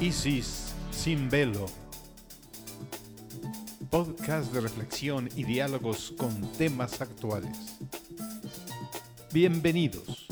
Isis 0.00 0.74
sin 0.90 1.28
velo. 1.28 1.66
Podcast 3.90 4.52
de 4.52 4.60
reflexión 4.60 5.28
y 5.34 5.44
diálogos 5.44 6.14
con 6.16 6.52
temas 6.52 7.00
actuales. 7.00 7.78
Bienvenidos. 9.32 10.27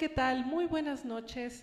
¿Qué 0.00 0.08
tal? 0.08 0.46
Muy 0.46 0.64
buenas 0.64 1.04
noches. 1.04 1.62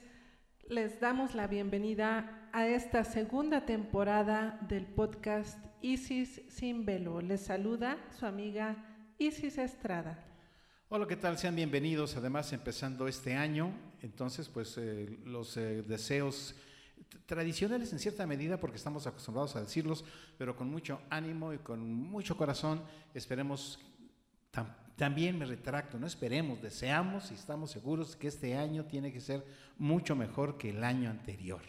Les 0.70 0.99
damos 0.99 1.34
la 1.34 1.48
bienvenida 1.48 2.48
a 2.53 2.67
esta 2.67 3.03
segunda 3.03 3.66
temporada 3.66 4.59
del 4.70 4.85
podcast 4.85 5.57
Isis 5.81 6.44
sin 6.47 6.85
velo. 6.85 7.20
Les 7.20 7.41
saluda 7.41 7.97
su 8.20 8.27
amiga 8.27 8.75
Isis 9.17 9.58
Estrada. 9.58 10.23
Hola, 10.89 11.08
¿qué 11.08 11.16
tal? 11.16 11.39
Sean 11.39 11.55
bienvenidos. 11.55 12.16
Además, 12.16 12.53
empezando 12.53 13.08
este 13.08 13.34
año, 13.34 13.71
entonces, 14.03 14.49
pues 14.49 14.77
eh, 14.77 15.17
los 15.25 15.58
eh, 15.58 15.81
deseos 15.81 16.55
tradicionales 17.25 17.91
en 17.91 17.97
cierta 17.97 18.27
medida, 18.27 18.59
porque 18.59 18.77
estamos 18.77 19.08
acostumbrados 19.08 19.55
a 19.55 19.61
decirlos, 19.61 20.05
pero 20.38 20.55
con 20.55 20.69
mucho 20.69 21.02
ánimo 21.09 21.53
y 21.53 21.58
con 21.58 21.91
mucho 21.91 22.38
corazón, 22.38 22.83
esperemos 23.16 23.80
también 24.97 25.37
me 25.37 25.45
retracto, 25.45 25.99
no 25.99 26.07
esperemos, 26.07 26.61
deseamos 26.61 27.31
y 27.31 27.35
estamos 27.35 27.69
seguros 27.69 28.15
que 28.15 28.27
este 28.27 28.57
año 28.57 28.85
tiene 28.85 29.13
que 29.13 29.21
ser 29.21 29.45
mucho 29.77 30.15
mejor 30.15 30.57
que 30.57 30.71
el 30.71 30.83
año 30.83 31.09
anterior. 31.09 31.61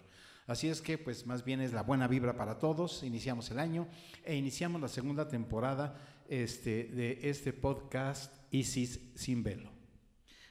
Así 0.47 0.67
es 0.69 0.81
que, 0.81 0.97
pues 0.97 1.27
más 1.27 1.45
bien 1.45 1.61
es 1.61 1.75
la 1.75 1.83
buena 1.83 2.09
vibra 2.09 2.39
para 2.39 2.59
todos. 2.59 3.03
Iniciamos 3.03 3.51
el 3.51 3.59
año 3.59 3.87
e 4.25 4.35
iniciamos 4.35 4.81
la 4.81 4.89
segunda 4.89 5.29
temporada 5.29 6.01
este, 6.27 6.85
de 6.85 7.19
este 7.23 7.53
podcast 7.53 8.35
Isis 8.51 8.99
sin 9.15 9.43
velo. 9.43 9.71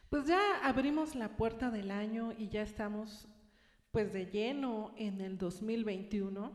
Pues 0.10 0.28
ya 0.28 0.40
abrimos 0.64 1.16
la 1.16 1.36
puerta 1.36 1.72
del 1.72 1.90
año 1.90 2.32
y 2.38 2.48
ya 2.50 2.62
estamos 2.62 3.28
pues 3.90 4.14
de 4.14 4.28
lleno 4.28 4.94
en 4.98 5.20
el 5.20 5.40
2021. 5.40 6.52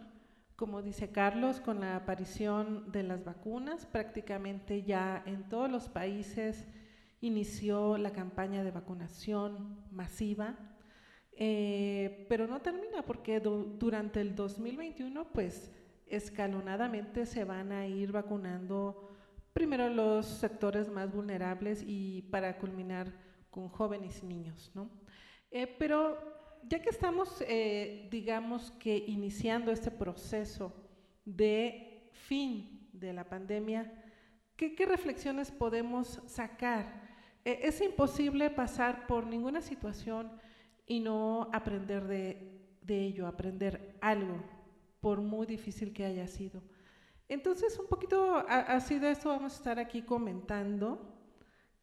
como 0.63 0.81
dice 0.81 1.11
Carlos, 1.11 1.59
con 1.61 1.81
la 1.81 1.97
aparición 1.97 2.93
de 2.93 3.03
las 3.03 3.25
vacunas, 3.25 3.85
prácticamente 3.85 4.85
ya 4.85 5.21
en 5.27 5.49
todos 5.49 5.69
los 5.69 5.89
países 5.89 6.69
inició 7.21 7.99
la 7.99 8.13
campaña 8.13 8.63
de 8.63 8.71
vacunación 8.71 9.85
masiva, 9.91 10.57
eh, 11.33 12.27
pero 12.29 12.47
no 12.47 12.63
termina 12.63 13.03
porque 13.03 13.41
durante 13.41 14.21
el 14.21 14.37
2021 14.37 15.33
pues 15.33 15.73
escalonadamente 16.07 17.27
se 17.27 17.43
van 17.43 17.73
a 17.73 17.89
ir 17.89 18.13
vacunando 18.13 19.11
primero 19.53 19.89
los 19.89 20.27
sectores 20.27 20.89
más 20.89 21.13
vulnerables 21.13 21.83
y 21.85 22.23
para 22.31 22.57
culminar 22.59 23.13
con 23.51 23.69
jóvenes 23.69 24.23
y 24.23 24.27
niños, 24.27 24.71
¿no? 24.77 24.89
Eh, 25.51 25.67
pero 25.67 26.42
ya 26.69 26.81
que 26.81 26.91
estamos, 26.91 27.43
eh, 27.49 28.09
digamos 28.11 28.71
que 28.73 28.97
iniciando 28.97 29.71
este 29.71 29.91
proceso 29.91 30.73
de 31.25 32.11
fin 32.13 32.89
de 32.93 33.13
la 33.13 33.25
pandemia, 33.25 33.93
¿qué, 34.57 34.87
reflexiones 34.87 35.51
podemos 35.51 36.21
sacar? 36.27 37.03
Eh, 37.45 37.61
es 37.65 37.81
imposible 37.81 38.51
pasar 38.51 39.07
por 39.07 39.27
ninguna 39.27 39.61
situación 39.61 40.33
y 40.87 41.01
no 41.01 41.49
aprender 41.53 42.07
de, 42.07 42.59
ello, 42.89 43.27
aprender 43.27 43.97
algo, 44.01 44.43
por 45.01 45.21
muy 45.21 45.47
difícil 45.47 45.93
que 45.93 46.05
haya 46.05 46.27
sido. 46.27 46.63
Entonces, 47.29 47.79
un 47.79 47.87
poquito 47.87 48.45
así 48.49 48.99
de 48.99 49.11
esto 49.11 49.31
vamos 49.31 49.55
a 49.55 49.57
estar 49.57 49.79
aquí 49.79 50.03
comentando. 50.03 51.17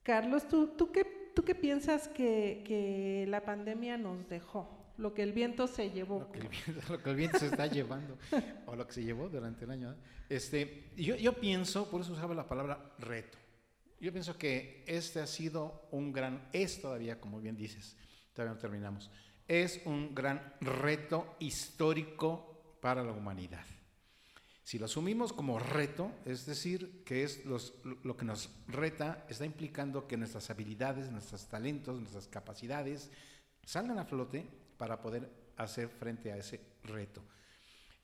Carlos, 0.03 0.47
¿tú, 0.47 0.68
tú 0.68 0.91
qué 0.91 1.19
¿Tú 1.39 1.45
qué 1.45 1.55
piensas 1.55 2.09
que, 2.09 3.25
la 3.29 3.45
pandemia 3.45 3.97
nos 3.97 4.27
dejó? 4.27 4.91
Lo 4.97 5.13
que 5.13 5.23
el 5.23 5.31
viento 5.31 5.67
se 5.67 5.89
llevó. 5.89 6.19
Lo 6.19 6.31
que 7.01 7.09
el 7.09 7.16
viento, 7.16 7.39
se 7.39 7.45
está 7.45 7.66
llevando, 7.66 8.17
o 8.66 8.75
lo 8.75 8.85
que 8.85 8.91
se 8.91 9.05
llevó 9.05 9.30
durante 9.30 9.63
el 9.63 9.71
año. 9.71 9.95
Este, 10.27 10.91
yo, 10.97 11.15
yo 11.15 11.31
pienso, 11.31 11.89
por 11.89 12.01
eso 12.01 12.12
usaba 12.12 12.36
la 12.36 12.45
palabra 12.45 12.91
reto. 13.00 13.38
Yo 14.01 14.12
pienso 14.12 14.38
que 14.38 14.83
este 14.86 15.21
ha 15.21 15.27
sido 15.27 15.88
un 15.91 16.12
gran, 16.12 16.50
es 16.51 16.81
todavía, 16.81 17.21
como 17.21 17.39
bien 17.39 17.56
dices, 17.56 17.95
todavía 18.33 18.56
no 18.56 18.59
terminamos, 18.59 19.09
es 19.47 19.81
un 19.85 20.13
gran 20.13 20.56
reto 20.59 21.38
histórico 21.39 22.75
para 22.81 23.01
la 23.01 23.13
humanidad. 23.13 23.63
Si 24.69 24.77
lo 24.77 24.86
asumimos 24.86 25.33
como 25.33 25.57
reto, 25.57 26.12
es 26.25 26.45
decir, 26.45 27.01
que 27.04 27.24
es 27.24 27.44
lo 27.44 28.16
que 28.16 28.24
nos 28.24 28.51
reta, 28.68 29.25
está 29.27 29.44
implicando 29.44 30.07
que 30.07 30.16
nuestras 30.16 30.51
habilidades, 30.51 31.10
nuestros 31.10 31.48
talentos, 31.48 32.00
nuestras 32.00 32.27
capacidades 32.27 33.10
salgan 33.66 33.98
a 33.98 34.06
flote 34.06 34.45
para 34.77 35.01
poder 35.01 35.27
hacer 35.57 35.89
frente 35.89 36.31
a 36.31 36.38
ese 36.38 36.62
reto. 36.83 37.24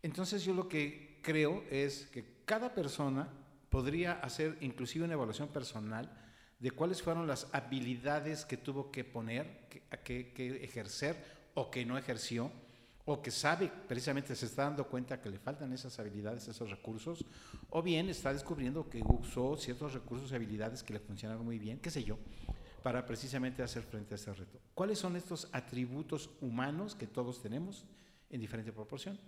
Entonces 0.02 0.44
yo 0.44 0.56
lo 0.56 0.68
que 0.68 1.20
creo 1.22 1.64
es 1.70 2.08
que 2.08 2.42
cada 2.46 2.74
persona 2.74 3.32
podría 3.70 4.14
hacer 4.14 4.58
inclusive 4.62 5.06
una 5.06 5.14
evaluación 5.14 5.50
personal 5.50 6.12
de 6.58 6.72
cuáles 6.72 7.00
fueron 7.00 7.28
las 7.28 7.48
habilidades 7.54 8.44
que 8.44 8.58
tuvo 8.58 8.90
que 8.90 9.04
poner, 9.04 9.68
que, 10.04 10.34
que 10.34 10.64
ejercer 10.64 11.16
o 11.54 11.70
que 11.70 11.86
no 11.86 11.96
ejerció, 11.96 12.52
o 13.06 13.22
que 13.22 13.30
sabe, 13.30 13.72
precisamente 13.88 14.36
se 14.36 14.48
está 14.48 14.64
dando 14.64 14.88
cuenta 14.88 15.22
que 15.22 15.30
le 15.30 15.38
faltan 15.38 15.72
esas 15.72 15.98
habilidades, 16.00 16.48
esos 16.48 16.70
recursos, 16.72 17.24
o 17.70 17.84
bien 17.84 18.10
está 18.10 18.34
descubriendo 18.34 18.90
que 18.90 19.04
usó 19.04 19.56
ciertos 19.58 19.94
recursos 19.94 20.32
y 20.32 20.36
habilidades 20.36 20.82
que 20.82 20.94
le 20.94 21.00
funcionaron 21.00 21.46
muy 21.46 21.60
bien, 21.60 21.80
qué 21.80 21.92
sé 21.92 22.04
yo, 22.04 22.18
para 22.82 23.06
precisamente 23.06 23.62
hacer 23.62 23.84
frente 23.84 24.16
a 24.16 24.18
ese 24.18 24.34
reto. 24.34 24.60
¿Cuáles 24.74 24.98
son 24.98 25.16
estos 25.16 25.48
atributos 25.52 26.32
humanos 26.42 26.96
que 26.96 27.06
todos 27.06 27.44
tenemos 27.44 27.86
en 28.32 28.42
diferente 28.42 28.72
proporción, 28.72 29.20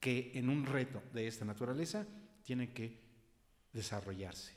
que 0.00 0.32
en 0.34 0.48
un 0.48 0.64
reto 0.64 1.02
de 1.12 1.26
esta 1.26 1.44
naturaleza 1.44 2.06
tienen 2.42 2.72
que 2.72 2.98
desarrollarse? 3.70 4.54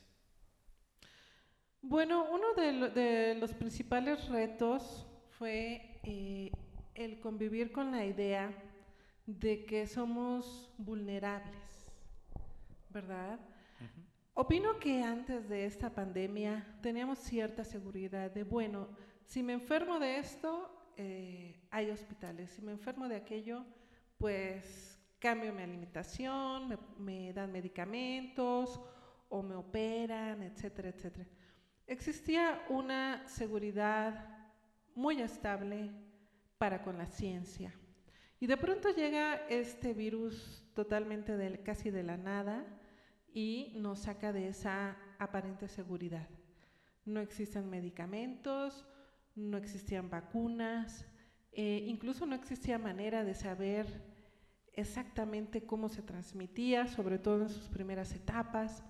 Bueno, 1.81 2.27
uno 2.31 2.53
de, 2.55 3.35
los 3.35 3.53
principales 3.53 4.27
retos 4.29 5.05
fue 5.37 5.99
eh, 6.03 6.51
el 6.95 7.19
convivir 7.19 7.71
con 7.71 7.91
la 7.91 8.05
idea 8.05 8.68
de 9.37 9.63
que 9.65 9.85
somos 9.85 10.73
vulnerables, 10.77 11.85
¿verdad? 12.89 13.39
Opino 14.33 14.79
que 14.79 15.03
antes 15.03 15.47
de 15.47 15.65
esta 15.65 15.93
pandemia 15.93 16.65
teníamos 16.81 17.19
cierta 17.19 17.63
seguridad 17.63 18.31
de, 18.31 18.43
bueno, 18.43 18.87
si 19.25 19.43
me 19.43 19.53
enfermo 19.53 19.99
de 19.99 20.17
esto, 20.17 20.91
eh, 20.97 21.61
hay 21.69 21.91
hospitales, 21.91 22.49
si 22.49 22.61
me 22.61 22.71
enfermo 22.71 23.07
de 23.07 23.17
aquello, 23.17 23.65
pues 24.17 24.99
cambio 25.19 25.53
mi 25.53 25.61
alimentación, 25.61 26.79
me 26.97 27.31
dan 27.31 27.51
medicamentos 27.51 28.81
o 29.27 29.43
me 29.43 29.53
operan, 29.55 30.41
etcétera, 30.41 30.89
etcétera. 30.89 31.27
Existía 31.85 32.63
una 32.69 33.27
seguridad 33.27 34.25
muy 34.95 35.21
estable 35.21 35.91
para 36.57 36.81
con 36.81 36.97
la 36.97 37.05
ciencia. 37.05 37.73
Y 38.39 38.47
de 38.47 38.55
pronto 38.55 38.89
llega 38.89 39.35
este 39.49 39.93
virus 39.93 40.65
totalmente 40.73 41.61
casi 41.63 41.91
de 41.91 42.03
la 42.03 42.15
nada 42.15 42.65
y 43.33 43.73
nos 43.75 43.99
saca 43.99 44.31
de 44.31 44.47
esa 44.47 44.97
aparente 45.17 45.67
seguridad. 45.67 46.27
No 47.03 47.19
existen 47.19 47.69
medicamentos, 47.69 48.85
no 49.35 49.57
existían 49.57 50.09
vacunas, 50.09 51.05
eh, 51.51 51.83
incluso 51.87 52.25
no 52.25 52.35
existía 52.35 52.77
manera 52.77 53.25
de 53.25 53.33
saber 53.33 53.85
exactamente 54.73 55.63
cómo 55.63 55.89
se 55.89 56.01
transmitía, 56.01 56.87
sobre 56.87 57.19
todo 57.19 57.41
en 57.41 57.49
sus 57.49 57.67
primeras 57.67 58.13
etapas. 58.13 58.83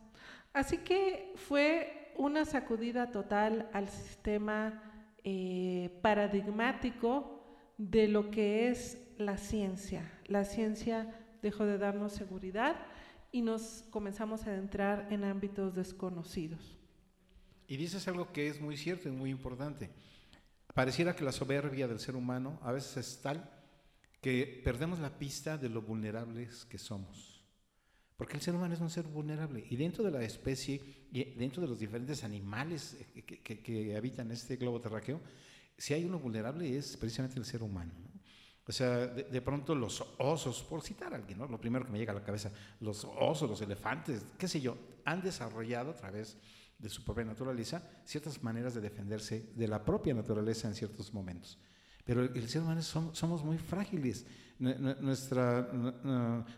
Así 0.53 0.77
que 0.79 1.33
fue 1.35 2.13
una 2.17 2.45
sacudida 2.45 3.09
total 3.09 3.67
al 3.73 3.89
sistema 3.89 4.83
eh, 5.23 5.97
paradigmático 6.03 7.38
de 7.79 8.09
lo 8.09 8.29
que 8.29 8.69
es 8.69 8.97
la 9.17 9.37
ciencia. 9.37 10.11
La 10.27 10.43
ciencia 10.43 11.15
dejó 11.41 11.65
de 11.65 11.77
darnos 11.77 12.13
seguridad 12.13 12.75
y 13.31 13.41
nos 13.41 13.85
comenzamos 13.89 14.45
a 14.45 14.51
adentrar 14.51 15.07
en 15.11 15.23
ámbitos 15.23 15.73
desconocidos. 15.73 16.77
Y 17.67 17.77
dices 17.77 18.07
algo 18.07 18.31
que 18.33 18.47
es 18.47 18.59
muy 18.59 18.75
cierto 18.75 19.07
y 19.07 19.13
muy 19.13 19.29
importante. 19.29 19.89
Pareciera 20.73 21.15
que 21.15 21.23
la 21.23 21.31
soberbia 21.31 21.87
del 21.87 21.99
ser 21.99 22.15
humano 22.15 22.59
a 22.63 22.73
veces 22.73 22.97
es 22.97 23.21
tal 23.21 23.49
que 24.21 24.61
perdemos 24.63 24.99
la 24.99 25.17
pista 25.17 25.57
de 25.57 25.69
lo 25.69 25.81
vulnerables 25.81 26.65
que 26.65 26.77
somos. 26.77 27.41
Porque 28.17 28.35
el 28.35 28.41
ser 28.41 28.55
humano 28.55 28.73
es 28.73 28.81
un 28.81 28.89
ser 28.89 29.05
vulnerable. 29.05 29.65
Y 29.69 29.77
dentro 29.77 30.03
de 30.03 30.11
la 30.11 30.21
especie, 30.21 30.81
y 31.13 31.23
dentro 31.35 31.61
de 31.61 31.69
los 31.69 31.79
diferentes 31.79 32.25
animales 32.25 32.97
que, 33.23 33.95
habitan 33.95 34.29
este 34.31 34.57
globo 34.57 34.81
terráqueo, 34.81 35.21
si 35.79 35.93
hay 35.93 36.03
uno 36.03 36.19
vulnerable 36.19 36.77
es 36.77 36.97
precisamente 36.97 37.39
el 37.39 37.45
ser 37.45 37.63
humano. 37.63 37.93
O 38.67 38.71
sea, 38.71 39.07
de, 39.07 39.41
pronto 39.41 39.73
los 39.73 40.03
osos, 40.19 40.61
por 40.61 40.83
citar 40.83 41.11
a 41.13 41.15
alguien, 41.15 41.39
¿no? 41.39 41.47
lo 41.47 41.59
primero 41.59 41.85
que 41.85 41.91
me 41.91 41.97
llega 41.97 42.11
a 42.11 42.15
la 42.15 42.23
cabeza, 42.23 42.51
los 42.81 43.03
osos, 43.03 43.49
los 43.49 43.61
elefantes, 43.61 44.23
qué 44.37 44.47
sé 44.47 44.61
yo, 44.61 44.77
han 45.05 45.23
desarrollado 45.23 45.89
a 45.89 45.95
través 45.95 46.37
de 46.77 46.87
su 46.87 47.03
propia 47.03 47.25
naturaleza 47.25 47.81
ciertas 48.05 48.43
maneras 48.43 48.75
de 48.75 48.81
defenderse 48.81 49.51
de 49.55 49.67
la 49.67 49.83
propia 49.83 50.13
naturaleza 50.13 50.67
en 50.67 50.75
ciertos 50.75 51.11
momentos. 51.15 51.57
Pero 52.05 52.21
el, 52.21 52.47
ser 52.47 52.61
humano 52.61 52.81
somos, 52.83 53.43
muy 53.43 53.57
frágiles. 53.57 54.25
Nuestra, 54.59 55.71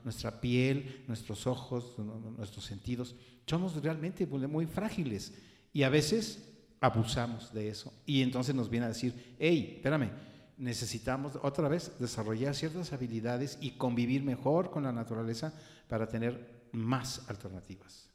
nuestra 0.04 0.42
piel, 0.42 1.06
nuestros 1.08 1.46
ojos, 1.48 1.98
nuestros 1.98 2.66
sentidos, 2.66 3.16
somos 3.46 3.82
realmente 3.82 4.26
muy 4.26 4.66
frágiles. 4.66 5.34
Y 5.72 5.84
a 5.84 5.90
veces 5.90 6.51
abusamos 6.82 7.54
de 7.54 7.70
eso. 7.70 7.94
Y 8.06 8.22
entonces 8.22 8.54
nos 8.54 8.70
viene 8.70 8.88
a 8.88 8.90
decir, 8.90 9.36
hey, 9.40 9.76
espérame, 9.78 10.12
necesitamos 10.58 11.40
otra 11.42 11.70
vez 11.70 11.98
desarrollar 12.00 12.54
ciertas 12.54 12.92
habilidades 12.92 13.58
y 13.62 13.72
convivir 13.72 14.24
mejor 14.24 14.70
con 14.70 14.84
la 14.84 14.92
naturaleza 14.92 15.54
para 15.88 16.08
tener 16.08 16.68
más 16.74 17.30
alternativas. 17.30 18.10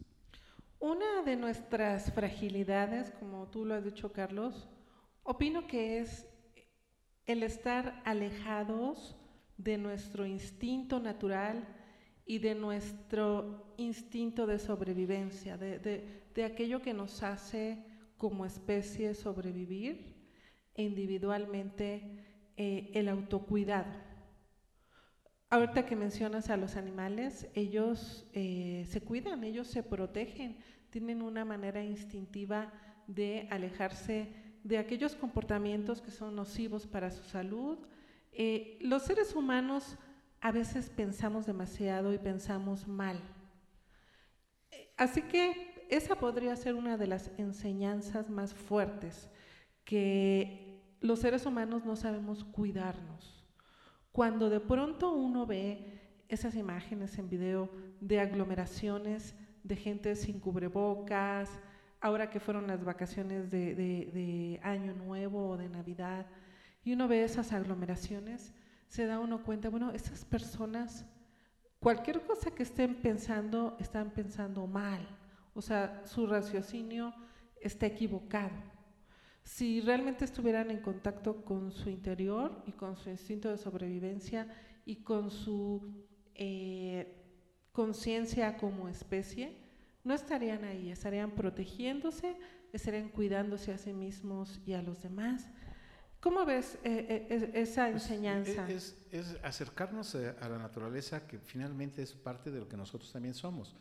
Una 0.79 1.23
de 1.25 1.37
nuestras 1.37 2.13
fragilidades, 2.13 3.11
como 3.19 3.47
tú 3.47 3.65
lo 3.65 3.75
has 3.75 3.85
dicho, 3.85 4.13
Carlos, 4.13 4.69
opino 5.23 5.67
que 5.67 6.01
es 6.01 6.27
el 7.27 7.43
estar 7.43 8.03
alejados 8.05 9.17
de 9.57 9.79
nuestro 9.79 10.27
instinto 10.27 11.01
natural 11.01 11.67
y 12.25 12.39
de 12.39 12.55
nuestro 12.55 13.75
instinto 13.77 14.47
de 14.47 14.59
sobrevivencia, 14.59 15.57
de, 15.57 16.23
aquello 16.45 16.83
que 16.83 16.93
nos 16.93 17.23
hace 17.23 17.83
como 18.17 18.47
especie 18.47 19.15
sobrevivir 19.15 20.17
individualmente 20.75 22.25
eh, 22.57 22.91
el 22.95 23.09
autocuidado. 23.09 23.93
Ahorita 25.49 25.87
que 25.87 25.95
mencionas 25.95 26.51
a 26.51 26.57
los 26.57 26.77
animales, 26.77 27.49
ellos 27.55 28.27
eh, 28.33 28.85
se 28.89 29.01
cuidan, 29.01 29.45
ellos 29.45 29.69
se 29.69 29.83
protegen, 29.83 30.59
tienen 30.91 31.23
una 31.23 31.45
manera 31.45 31.85
instintiva 31.85 32.73
de 33.07 33.47
alejarse 33.51 34.33
de 34.65 34.79
aquellos 34.79 35.15
comportamientos 35.15 36.03
que 36.03 36.11
son 36.11 36.35
nocivos 36.35 36.87
para 36.87 37.11
su 37.11 37.23
salud. 37.23 37.79
Eh, 38.33 38.79
los 38.81 39.05
seres 39.05 39.35
humanos 39.37 39.97
a 40.41 40.51
veces 40.51 40.91
pensamos 40.91 41.47
demasiado 41.47 42.13
y 42.13 42.19
pensamos 42.19 42.89
mal. 42.89 43.21
Así 44.97 45.23
que 45.23 45.76
esa 45.89 46.17
podría 46.17 46.57
ser 46.57 46.75
una 46.75 46.97
de 46.97 47.07
las 47.07 47.31
enseñanzas 47.39 48.29
más 48.29 48.55
fuertes 48.55 49.29
que 49.85 50.83
los 51.01 51.21
seres 51.21 51.47
humanos 51.47 51.85
no 51.85 51.97
sabemos 51.97 52.45
cuidarnos. 52.45 53.45
Cuando 54.13 54.51
de 54.51 54.61
pronto 54.61 55.13
uno 55.13 55.47
ve 55.47 56.25
esas 56.29 56.57
imágenes 56.57 57.19
en 57.19 57.29
video 57.29 57.71
de 58.01 58.21
aglomeraciones 58.21 59.35
de 59.63 59.77
gente 59.77 60.17
sin 60.17 60.41
cubrebocas, 60.41 61.51
ahora 62.01 62.31
que 62.31 62.41
fueron 62.41 62.67
las 62.67 62.85
vacaciones 62.85 63.51
de, 63.51 64.61
Año 64.63 64.95
Nuevo 64.95 65.51
o 65.51 65.57
de 65.57 65.69
Navidad, 65.69 66.27
y 66.85 66.93
uno 66.93 67.09
ve 67.09 67.25
esas 67.25 67.53
aglomeraciones, 67.53 68.55
se 68.89 69.07
da 69.07 69.19
uno 69.19 69.43
cuenta, 69.43 69.69
bueno, 69.69 69.91
esas 69.91 70.25
personas, 70.25 71.05
cualquier 71.81 72.23
cosa 72.23 72.51
que 72.51 72.63
estén 72.63 72.95
pensando, 72.95 73.77
están 73.81 74.11
pensando 74.11 74.67
mal, 74.67 75.07
o 75.57 75.63
sea, 75.63 76.03
su 76.05 76.27
raciocinio 76.27 77.15
está 77.61 77.87
equivocado. 77.87 78.55
Si 79.43 79.81
realmente 79.81 80.25
estuvieran 80.25 80.71
en 80.71 80.81
contacto 80.81 81.45
con 81.45 81.73
su 81.73 81.89
interior 81.89 82.63
y 82.67 82.73
con 82.73 82.97
su 82.97 83.09
instinto 83.09 83.49
de 83.51 83.57
sobrevivencia 83.57 84.49
y 84.85 84.97
con 84.97 85.31
su 85.31 86.05
eh, 86.35 87.25
conciencia 87.73 88.59
como 88.59 88.89
especie, 88.89 89.57
no 90.05 90.15
estarían 90.15 90.65
ahí, 90.65 90.91
estarían 90.91 91.31
protegiéndose, 91.31 92.37
estarían 92.73 93.09
cuidándose 93.09 93.73
a 93.73 93.79
sí 93.79 93.95
mismos 93.95 94.61
y 94.67 94.75
a 94.75 94.83
los 94.83 95.03
demás. 95.03 95.49
¿Cómo 96.21 96.45
ves 96.45 96.79
eh, 96.85 97.27
eh, 97.31 97.51
esa 97.55 97.91
pues, 97.91 98.03
enseñanza? 98.03 98.69
Es, 98.69 98.95
acercarnos 99.43 100.15
a 100.17 100.49
la 100.49 100.59
naturaleza 100.59 101.27
que 101.27 101.39
finalmente 101.39 102.03
es 102.03 102.13
parte 102.13 102.51
de 102.51 102.61
lo 102.61 102.69
que 102.69 102.77
nosotros 102.77 103.11
también 103.11 103.35
somos. 103.35 103.75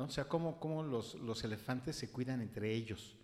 ¿No? 0.00 0.06
O 0.06 0.10
sea, 0.10 0.24
cómo, 0.24 0.58
cómo 0.58 0.82
los, 0.82 1.14
los, 1.16 1.44
elefantes 1.44 1.94
se 1.94 2.10
cuidan 2.10 2.40
entre 2.40 2.72
ellos. 2.72 3.18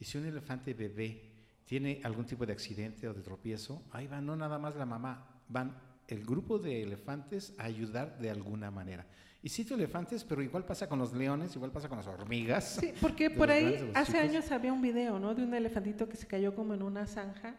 Y 0.00 0.06
si 0.06 0.16
un 0.16 0.24
elefante 0.24 0.72
bebé 0.72 1.30
tiene 1.66 2.00
algún 2.02 2.24
tipo 2.24 2.46
de 2.46 2.54
accidente 2.54 3.06
o 3.06 3.12
de 3.12 3.20
tropiezo, 3.20 3.82
ahí 3.90 4.06
va 4.06 4.22
no 4.22 4.34
nada 4.34 4.58
más 4.58 4.74
la 4.74 4.86
mamá, 4.86 5.42
van 5.50 5.76
el 6.08 6.24
grupo 6.24 6.58
de 6.58 6.82
elefantes 6.82 7.54
a 7.58 7.64
ayudar 7.64 8.18
de 8.18 8.30
alguna 8.30 8.70
manera. 8.70 9.06
Y 9.42 9.50
cito 9.50 9.74
elefantes, 9.74 10.24
pero 10.24 10.40
igual 10.40 10.64
pasa 10.64 10.88
con 10.88 10.98
los 10.98 11.12
leones, 11.12 11.54
igual 11.56 11.70
pasa 11.70 11.90
con 11.90 11.98
las 11.98 12.06
hormigas. 12.06 12.76
Sí, 12.80 12.94
porque 13.02 13.28
por 13.38 13.50
ahí 13.50 13.90
hace 13.94 14.16
años 14.16 14.50
había 14.50 14.72
un 14.72 14.80
video, 14.80 15.18
¿no? 15.18 15.34
De 15.34 15.42
un 15.42 15.52
elefantito 15.52 16.08
que 16.08 16.16
se 16.16 16.26
cayó 16.26 16.54
como 16.54 16.72
en 16.72 16.82
una 16.82 17.06
zanja 17.06 17.54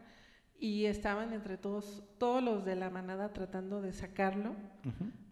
y 0.57 0.86
estaban 0.86 1.34
entre 1.34 1.60
todos, 1.60 2.01
todos 2.17 2.41
los 2.41 2.65
de 2.65 2.75
la 2.75 2.89
manada 2.89 3.31
tratando 3.31 3.79
de 3.84 3.93
sacarlo. 3.93 4.55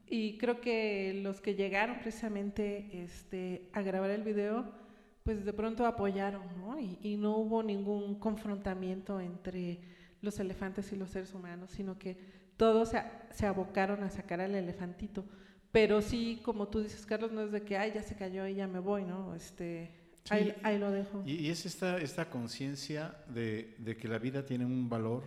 Y 0.07 0.37
creo 0.37 0.61
que 0.61 1.19
los 1.23 1.41
que 1.41 1.55
llegaron 1.55 1.99
precisamente 1.99 3.03
este, 3.03 3.69
a 3.73 3.81
grabar 3.81 4.09
el 4.11 4.23
video 4.23 4.83
pues 5.23 5.45
de 5.45 5.53
pronto 5.53 5.85
apoyaron, 5.85 6.43
¿no? 6.59 6.77
Y, 6.79 7.15
no 7.17 7.37
hubo 7.37 7.63
ningún 7.63 8.19
confrontamiento 8.19 9.21
entre 9.21 9.79
los 10.21 10.37
elefantes 10.39 10.91
y 10.91 10.97
los 10.97 11.11
seres 11.11 11.33
humanos, 11.33 11.71
sino 11.71 11.97
que 11.97 12.17
todos 12.57 12.89
se, 12.89 13.01
se 13.31 13.45
abocaron 13.45 14.03
a 14.03 14.09
sacar 14.09 14.41
al 14.41 14.53
elefantito. 14.53 15.23
Pero 15.71 16.01
sí, 16.01 16.41
como 16.43 16.67
tú 16.67 16.81
dices, 16.81 17.05
Carlos, 17.05 17.31
no 17.31 17.41
es 17.41 17.51
de 17.51 17.63
que, 17.63 17.77
ay, 17.77 17.93
ya 17.95 18.03
se 18.03 18.15
cayó 18.15 18.45
y 18.47 18.55
ya 18.55 18.67
me 18.67 18.79
voy, 18.79 19.05
¿no? 19.05 19.33
Este, 19.33 19.91
Sí, 20.25 20.33
ahí, 20.33 20.55
ahí 20.63 20.79
lo 20.79 20.89
dejo. 20.89 21.21
Y, 21.25 21.33
y 21.33 21.49
es 21.49 21.65
esta, 21.65 21.97
esta 21.97 22.29
conciencia 22.29 23.17
de, 23.27 23.75
de 23.79 23.97
que 23.97 24.07
la 24.07 24.19
vida 24.19 24.45
tiene 24.45 24.65
un 24.65 24.87
valor 24.87 25.23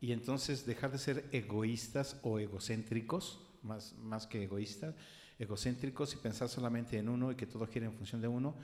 y 0.00 0.12
entonces 0.12 0.64
dejar 0.64 0.92
de 0.92 0.98
ser 0.98 1.24
egoístas 1.32 2.18
o 2.22 2.38
egocéntricos, 2.38 3.43
más, 3.64 3.94
más 3.98 4.26
que 4.26 4.44
egoístas, 4.44 4.94
egocéntricos 5.38 6.14
y 6.14 6.16
pensar 6.16 6.48
solamente 6.48 6.98
en 6.98 7.08
uno 7.08 7.32
y 7.32 7.34
que 7.34 7.46
todo 7.46 7.66
gira 7.66 7.86
en 7.86 7.94
función 7.94 8.20
de 8.20 8.28
uno. 8.28 8.54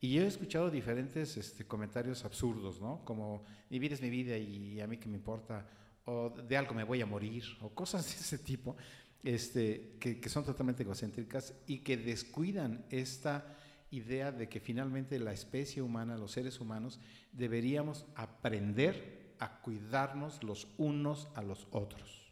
Y 0.00 0.12
yo 0.12 0.22
he 0.22 0.26
escuchado 0.26 0.70
diferentes 0.70 1.36
este, 1.36 1.64
comentarios 1.66 2.24
absurdos, 2.24 2.80
¿no? 2.80 3.04
Como 3.04 3.44
mi 3.70 3.78
vida 3.78 3.94
es 3.94 4.02
mi 4.02 4.10
vida 4.10 4.36
y 4.36 4.80
a 4.80 4.86
mí 4.86 4.98
que 4.98 5.08
me 5.08 5.16
importa, 5.16 5.66
o 6.04 6.30
de 6.30 6.56
algo 6.56 6.74
me 6.74 6.84
voy 6.84 7.00
a 7.00 7.06
morir, 7.06 7.44
o 7.60 7.70
cosas 7.70 8.04
de 8.04 8.12
ese 8.12 8.38
tipo, 8.38 8.76
este, 9.22 9.96
que, 9.98 10.20
que 10.20 10.28
son 10.28 10.44
totalmente 10.44 10.82
egocéntricas 10.82 11.54
y 11.66 11.78
que 11.78 11.96
descuidan 11.96 12.84
esta 12.90 13.56
idea 13.90 14.32
de 14.32 14.48
que 14.48 14.60
finalmente 14.60 15.18
la 15.18 15.32
especie 15.32 15.80
humana, 15.80 16.18
los 16.18 16.32
seres 16.32 16.60
humanos, 16.60 17.00
deberíamos 17.32 18.04
aprender 18.14 19.34
a 19.38 19.60
cuidarnos 19.60 20.42
los 20.42 20.68
unos 20.78 21.28
a 21.34 21.42
los 21.42 21.66
otros. 21.70 22.23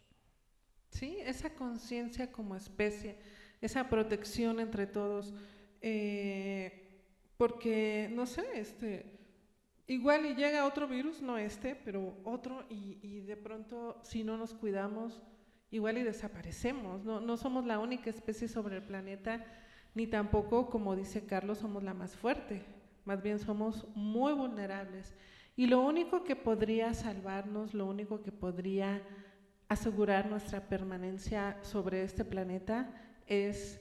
Sí, 0.92 1.16
esa 1.24 1.54
conciencia 1.54 2.30
como 2.30 2.54
especie, 2.54 3.16
esa 3.62 3.88
protección 3.88 4.60
entre 4.60 4.86
todos, 4.86 5.32
eh, 5.80 7.00
porque, 7.38 8.10
no 8.12 8.26
sé, 8.26 8.44
este, 8.54 9.18
igual 9.86 10.26
y 10.26 10.34
llega 10.34 10.66
otro 10.66 10.86
virus, 10.86 11.22
no 11.22 11.38
este, 11.38 11.74
pero 11.74 12.18
otro, 12.24 12.66
y, 12.68 12.98
y 13.00 13.20
de 13.22 13.38
pronto, 13.38 14.00
si 14.02 14.22
no 14.22 14.36
nos 14.36 14.52
cuidamos, 14.52 15.22
igual 15.70 15.96
y 15.96 16.02
desaparecemos, 16.02 17.04
no, 17.04 17.22
no 17.22 17.38
somos 17.38 17.64
la 17.64 17.78
única 17.78 18.10
especie 18.10 18.46
sobre 18.46 18.76
el 18.76 18.82
planeta, 18.82 19.46
ni 19.94 20.06
tampoco, 20.06 20.68
como 20.68 20.94
dice 20.94 21.24
Carlos, 21.24 21.58
somos 21.58 21.82
la 21.82 21.94
más 21.94 22.14
fuerte, 22.14 22.62
más 23.06 23.22
bien 23.22 23.38
somos 23.38 23.88
muy 23.94 24.34
vulnerables. 24.34 25.14
Y 25.56 25.66
lo 25.68 25.80
único 25.80 26.22
que 26.22 26.36
podría 26.36 26.92
salvarnos, 26.92 27.72
lo 27.72 27.86
único 27.86 28.22
que 28.22 28.32
podría 28.32 29.02
asegurar 29.72 30.28
nuestra 30.28 30.60
permanencia 30.60 31.58
sobre 31.62 32.02
este 32.02 32.24
planeta 32.24 32.90
es 33.26 33.80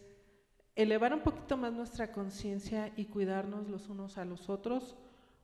elevar 0.75 1.13
un 1.13 1.21
poquito 1.21 1.57
más 1.57 1.73
nuestra 1.73 2.11
conciencia 2.11 2.91
y 2.95 3.05
cuidarnos 3.05 3.69
los 3.69 3.89
unos 3.89 4.17
a 4.17 4.25
los 4.25 4.49
otros, 4.49 4.95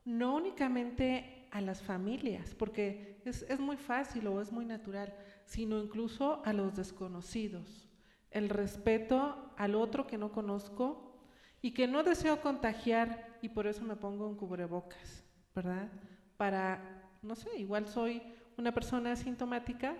no 0.06 0.36
únicamente 0.36 1.48
a 1.52 1.62
las 1.62 1.82
familias, 1.82 2.56
porque 2.56 3.22
es, 3.26 3.44
es, 3.44 3.60
muy 3.60 3.78
fácil 3.78 4.28
o 4.28 4.42
es 4.42 4.52
muy 4.52 4.66
natural, 4.66 5.14
sino 5.46 5.80
incluso 5.80 6.42
a 6.46 6.54
los 6.54 6.76
desconocidos. 6.76 7.90
El 8.32 8.50
respeto 8.50 9.54
al 9.58 9.76
otro 9.76 10.08
que 10.08 10.18
no 10.18 10.32
conozco 10.32 11.20
y 11.62 11.72
que 11.72 11.88
no 11.88 12.04
deseo 12.04 12.42
contagiar 12.42 13.38
y 13.42 13.50
por 13.50 13.68
eso 13.68 13.84
me 13.84 13.96
pongo 13.96 14.28
un 14.28 14.38
cubrebocas, 14.38 15.26
¿verdad? 15.54 15.90
Para, 16.38 17.10
no 17.22 17.36
sé, 17.36 17.50
igual 17.58 17.88
soy 17.88 18.22
una 18.58 18.74
persona 18.74 19.12
asintomática, 19.12 19.96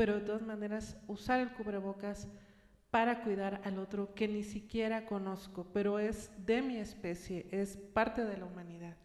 pero 0.00 0.14
de 0.14 0.22
todas 0.22 0.40
maneras 0.40 0.96
usar 1.08 1.40
el 1.40 1.52
cubrebocas 1.52 2.26
para 2.90 3.22
cuidar 3.22 3.60
al 3.66 3.78
otro 3.78 4.14
que 4.14 4.28
ni 4.28 4.42
siquiera 4.42 5.04
conozco, 5.04 5.66
pero 5.74 5.98
es 5.98 6.30
de 6.46 6.62
mi 6.62 6.78
especie, 6.78 7.46
es 7.50 7.76
parte 7.76 8.24
de 8.24 8.38
la 8.38 8.46
humanidad. 8.46 8.96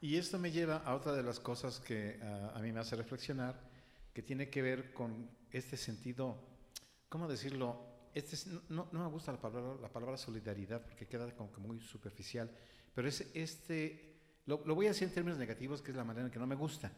Y 0.00 0.16
esto 0.16 0.36
me 0.36 0.50
lleva 0.50 0.78
a 0.78 0.96
otra 0.96 1.12
de 1.12 1.22
las 1.22 1.38
cosas 1.38 1.78
que 1.78 2.18
uh, 2.20 2.58
a 2.58 2.60
mí 2.60 2.72
me 2.72 2.80
hace 2.80 2.96
reflexionar, 2.96 3.60
que 4.12 4.20
tiene 4.20 4.50
que 4.50 4.60
ver 4.60 4.92
con 4.92 5.30
este 5.52 5.76
sentido, 5.76 6.34
¿cómo 7.08 7.28
decirlo? 7.28 7.80
Este 8.12 8.34
es, 8.34 8.48
no, 8.68 8.88
no, 8.90 9.04
me 9.04 9.10
gusta 9.10 9.30
la 9.30 9.40
palabra, 9.40 9.80
la 9.80 9.88
palabra 9.88 10.16
solidaridad 10.16 10.82
porque 10.82 11.06
queda 11.06 11.30
como 11.36 11.52
que 11.52 11.60
muy 11.60 11.78
superficial, 11.78 12.50
pero 12.92 13.06
es 13.06 13.24
este, 13.34 14.16
lo, 14.46 14.64
lo 14.66 14.74
voy 14.74 14.86
a 14.86 14.88
decir 14.88 15.06
en 15.06 15.14
términos 15.14 15.38
negativos, 15.38 15.80
que 15.80 15.92
es 15.92 15.96
la 15.96 16.02
manera 16.02 16.26
en 16.26 16.32
que 16.32 16.40
no 16.40 16.46
me 16.48 16.56
gusta, 16.56 16.90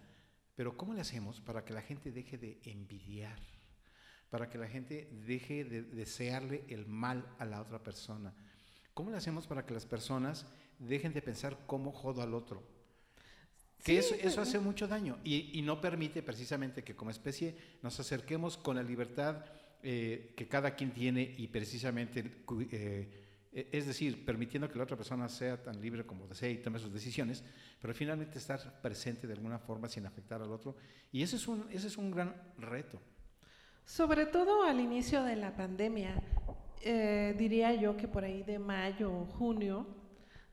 pero 0.60 0.76
¿cómo 0.76 0.92
le 0.92 1.00
hacemos 1.00 1.40
para 1.40 1.64
que 1.64 1.72
la 1.72 1.80
gente 1.80 2.12
deje 2.12 2.36
de 2.36 2.60
envidiar? 2.64 3.40
Para 4.28 4.50
que 4.50 4.58
la 4.58 4.68
gente 4.68 5.08
deje 5.26 5.64
de 5.64 5.80
desearle 5.80 6.66
el 6.68 6.86
mal 6.86 7.26
a 7.38 7.46
la 7.46 7.62
otra 7.62 7.82
persona. 7.82 8.34
¿Cómo 8.92 9.10
le 9.10 9.16
hacemos 9.16 9.46
para 9.46 9.64
que 9.64 9.72
las 9.72 9.86
personas 9.86 10.44
dejen 10.78 11.14
de 11.14 11.22
pensar 11.22 11.56
cómo 11.66 11.92
jodo 11.92 12.20
al 12.20 12.34
otro? 12.34 12.62
Que 13.82 13.92
sí, 13.92 13.96
eso, 13.96 14.14
eso, 14.16 14.42
hace 14.42 14.58
mucho 14.58 14.86
daño 14.86 15.18
y, 15.24 15.58
y, 15.58 15.62
no 15.62 15.80
permite 15.80 16.22
precisamente 16.22 16.84
que 16.84 16.94
como 16.94 17.10
especie 17.10 17.56
nos 17.82 17.98
acerquemos 17.98 18.58
con 18.58 18.76
la 18.76 18.82
libertad 18.82 19.42
eh, 19.82 20.34
que 20.36 20.46
cada 20.46 20.76
quien 20.76 20.90
tiene 20.90 21.36
y 21.38 21.48
precisamente, 21.48 22.42
eh, 22.70 23.29
es 23.52 23.86
decir, 23.86 24.24
permitiendo 24.24 24.68
que 24.68 24.78
la 24.78 24.84
otra 24.84 24.96
persona 24.96 25.28
sea 25.28 25.60
tan 25.60 25.80
libre 25.80 26.06
como 26.06 26.26
desee 26.28 26.52
y 26.52 26.58
tome 26.58 26.78
sus 26.78 26.92
decisiones, 26.92 27.42
pero 27.80 27.92
finalmente 27.92 28.38
estar 28.38 28.80
presente 28.80 29.26
de 29.26 29.32
alguna 29.32 29.58
forma 29.58 29.88
sin 29.88 30.06
afectar 30.06 30.40
al 30.40 30.52
otro. 30.52 30.76
Y 31.10 31.22
ese 31.22 31.36
es 31.36 31.48
un, 31.48 31.66
ese 31.70 31.88
es 31.88 31.96
un 31.96 32.10
gran 32.10 32.34
reto. 32.58 33.00
Sobre 33.84 34.26
todo 34.26 34.62
al 34.62 34.78
inicio 34.78 35.24
de 35.24 35.34
la 35.34 35.56
pandemia, 35.56 36.14
eh, 36.82 37.34
diría 37.36 37.74
yo 37.74 37.96
que 37.96 38.06
por 38.06 38.22
ahí 38.22 38.44
de 38.44 38.60
mayo 38.60 39.12
o 39.12 39.26
junio, 39.26 39.86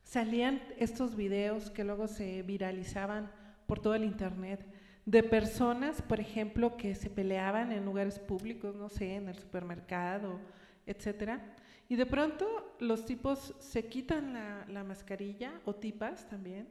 salían 0.02 0.60
estos 0.78 1.14
videos 1.14 1.70
que 1.70 1.84
luego 1.84 2.08
se 2.08 2.42
viralizaban 2.42 3.30
por 3.66 3.78
todo 3.78 3.94
el 3.94 4.04
internet 4.04 4.66
de 5.04 5.22
personas, 5.22 6.02
por 6.02 6.18
ejemplo, 6.18 6.76
que 6.76 6.94
se 6.94 7.10
peleaban 7.10 7.70
en 7.70 7.84
lugares 7.84 8.18
públicos, 8.18 8.74
no 8.74 8.88
sé, 8.88 9.14
en 9.14 9.28
el 9.28 9.38
supermercado, 9.38 10.40
etcétera. 10.84 11.54
Y 11.88 11.96
de 11.96 12.06
pronto 12.06 12.76
los 12.80 13.04
tipos 13.06 13.54
se 13.58 13.88
quitan 13.88 14.34
la, 14.34 14.66
la 14.68 14.84
mascarilla, 14.84 15.60
o 15.64 15.74
tipas 15.74 16.28
también, 16.28 16.68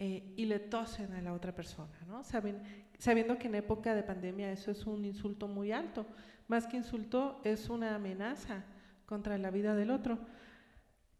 eh, 0.00 0.32
y 0.36 0.44
le 0.44 0.60
tosen 0.60 1.12
a 1.14 1.20
la 1.20 1.32
otra 1.32 1.52
persona, 1.52 1.98
¿no? 2.06 2.22
Saben, 2.22 2.62
sabiendo 2.98 3.36
que 3.36 3.48
en 3.48 3.56
época 3.56 3.96
de 3.96 4.04
pandemia 4.04 4.52
eso 4.52 4.70
es 4.70 4.86
un 4.86 5.04
insulto 5.04 5.48
muy 5.48 5.72
alto. 5.72 6.06
Más 6.46 6.68
que 6.68 6.76
insulto, 6.76 7.40
es 7.42 7.68
una 7.68 7.96
amenaza 7.96 8.64
contra 9.06 9.36
la 9.38 9.50
vida 9.50 9.74
del 9.74 9.90
otro. 9.90 10.20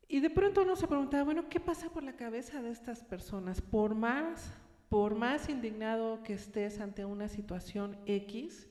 Y 0.06 0.20
de 0.20 0.30
pronto 0.30 0.62
uno 0.62 0.76
se 0.76 0.86
preguntaba, 0.86 1.24
bueno, 1.24 1.48
¿qué 1.48 1.58
pasa 1.58 1.90
por 1.90 2.04
la 2.04 2.14
cabeza 2.14 2.62
de 2.62 2.70
estas 2.70 3.02
personas? 3.02 3.60
Por 3.60 3.96
más, 3.96 4.54
por 4.88 5.16
más 5.16 5.48
indignado 5.48 6.22
que 6.22 6.34
estés 6.34 6.78
ante 6.80 7.04
una 7.04 7.26
situación 7.26 7.98
X, 8.06 8.68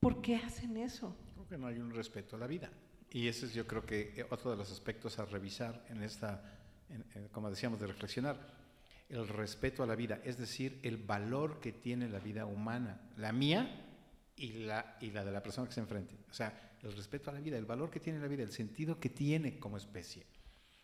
¿por 0.00 0.20
qué 0.20 0.36
hacen 0.36 0.76
eso? 0.76 1.16
Porque 1.36 1.56
no 1.56 1.68
hay 1.68 1.78
un 1.78 1.92
respeto 1.92 2.34
a 2.34 2.40
la 2.40 2.48
vida. 2.48 2.70
Y 3.12 3.28
ese 3.28 3.46
es 3.46 3.54
yo 3.54 3.66
creo 3.66 3.84
que 3.84 4.26
otro 4.30 4.50
de 4.50 4.56
los 4.56 4.70
aspectos 4.72 5.18
a 5.18 5.26
revisar 5.26 5.84
en 5.90 6.02
esta, 6.02 6.42
en, 6.88 7.04
en, 7.14 7.28
como 7.28 7.50
decíamos, 7.50 7.78
de 7.80 7.86
reflexionar. 7.86 8.62
El 9.08 9.28
respeto 9.28 9.82
a 9.82 9.86
la 9.86 9.94
vida, 9.94 10.20
es 10.24 10.38
decir, 10.38 10.80
el 10.82 10.96
valor 10.96 11.60
que 11.60 11.72
tiene 11.72 12.08
la 12.08 12.18
vida 12.18 12.46
humana, 12.46 13.00
la 13.18 13.32
mía 13.32 13.86
y 14.36 14.64
la, 14.64 14.96
y 15.00 15.10
la 15.10 15.24
de 15.24 15.32
la 15.32 15.42
persona 15.42 15.68
que 15.68 15.74
se 15.74 15.80
enfrente. 15.80 16.16
O 16.30 16.32
sea, 16.32 16.78
el 16.82 16.96
respeto 16.96 17.30
a 17.30 17.34
la 17.34 17.40
vida, 17.40 17.58
el 17.58 17.66
valor 17.66 17.90
que 17.90 18.00
tiene 18.00 18.18
la 18.18 18.28
vida, 18.28 18.42
el 18.42 18.52
sentido 18.52 18.98
que 18.98 19.10
tiene 19.10 19.58
como 19.58 19.76
especie. 19.76 20.24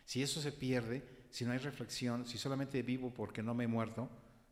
Si 0.05 0.23
eso 0.23 0.43
se 0.43 0.53
pierde, 0.53 1.27
si 1.31 1.47
no 1.47 1.53
hay 1.53 1.59
reflexión, 1.59 2.27
si 2.27 2.37
solamente 2.37 2.83
vivo 2.83 3.13
porque 3.13 3.43
no 3.43 3.55
me 3.55 3.65
he 3.65 3.69
muerto, 3.69 4.11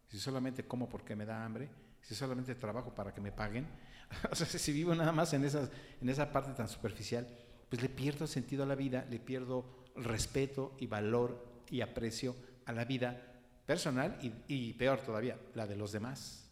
si 0.08 0.18
solamente 0.18 0.66
como 0.66 0.88
porque 0.88 1.14
me 1.14 1.26
da 1.26 1.44
hambre, 1.44 1.68
si 2.00 2.14
solamente 2.14 2.54
trabajo 2.54 2.94
para 2.94 3.12
que 3.12 3.20
me 3.20 3.32
paguen, 3.32 3.66
o 4.30 4.34
sea, 4.34 4.46
si 4.46 4.72
vivo 4.72 4.94
nada 4.94 5.12
más 5.12 5.32
en, 5.34 5.44
esas, 5.44 5.70
en 6.00 6.08
esa 6.08 6.32
parte 6.32 6.52
tan 6.52 6.68
superficial, 6.68 7.26
pues 7.68 7.82
le 7.82 7.88
pierdo 7.88 8.26
sentido 8.26 8.64
a 8.64 8.66
la 8.66 8.74
vida, 8.74 9.06
le 9.10 9.18
pierdo 9.18 9.64
respeto 9.96 10.74
y 10.78 10.86
valor 10.86 11.64
y 11.70 11.80
aprecio 11.80 12.34
a 12.64 12.72
la 12.72 12.84
vida 12.84 13.20
personal 13.66 14.18
y, 14.22 14.32
y 14.48 14.72
peor 14.74 15.00
todavía, 15.00 15.38
la 15.54 15.66
de 15.66 15.76
los 15.76 15.92
demás. 15.92 16.46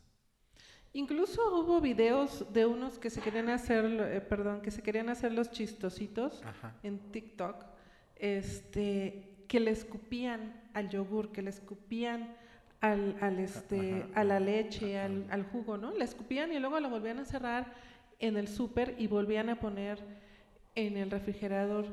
Incluso 0.97 1.43
hubo 1.59 1.81
videos 1.81 2.53
de 2.53 2.67
unos 2.67 3.01
que 3.01 3.11
se 3.11 3.21
querían 3.21 3.49
hacer, 3.49 3.85
eh, 3.85 4.21
perdón, 4.21 4.61
que 4.63 4.71
se 4.71 4.81
querían 4.81 5.09
hacer 5.09 5.33
los 5.33 5.51
chistositos 5.51 6.41
Ajá. 6.45 6.77
en 6.85 6.99
TikTok, 7.11 7.65
este, 8.15 9.45
que 9.49 9.59
le 9.59 9.73
escupían 9.73 10.63
al 10.73 10.89
yogur, 10.89 11.33
que 11.33 11.43
le 11.43 11.51
escupían 11.51 12.37
al, 12.81 13.17
al 13.21 13.41
este, 13.41 14.05
Ajá. 14.05 14.21
a 14.21 14.25
la 14.25 14.39
leche, 14.39 15.01
al, 15.01 15.27
al, 15.31 15.43
jugo, 15.43 15.77
¿no? 15.77 15.93
Le 15.93 16.05
escupían 16.05 16.53
y 16.53 16.61
luego 16.61 16.79
lo 16.79 16.91
volvían 16.91 17.19
a 17.19 17.25
cerrar 17.25 17.75
en 18.21 18.37
el 18.37 18.47
súper 18.47 18.95
y 18.97 19.09
volvían 19.09 19.49
a 19.49 19.59
poner 19.59 19.99
en 20.75 20.97
el 20.97 21.11
refrigerador. 21.11 21.87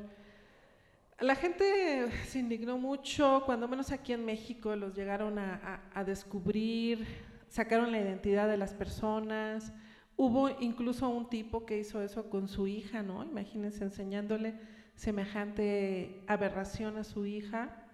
La 1.20 1.36
gente 1.36 2.10
se 2.26 2.40
indignó 2.40 2.78
mucho, 2.78 3.42
cuando 3.46 3.68
menos 3.68 3.92
aquí 3.92 4.12
en 4.12 4.24
México 4.24 4.74
los 4.74 4.94
llegaron 4.94 5.38
a, 5.38 5.80
a, 5.94 6.00
a 6.00 6.04
descubrir, 6.04 7.06
sacaron 7.48 7.92
la 7.92 8.00
identidad 8.00 8.48
de 8.48 8.56
las 8.56 8.74
personas. 8.74 9.72
Hubo 10.16 10.50
incluso 10.60 11.08
un 11.08 11.28
tipo 11.28 11.64
que 11.64 11.78
hizo 11.78 12.02
eso 12.02 12.28
con 12.28 12.48
su 12.48 12.66
hija, 12.66 13.02
¿no? 13.02 13.24
Imagínense 13.24 13.84
enseñándole 13.84 14.54
semejante 14.94 16.22
aberración 16.26 16.96
a 16.96 17.04
su 17.04 17.24
hija. 17.24 17.86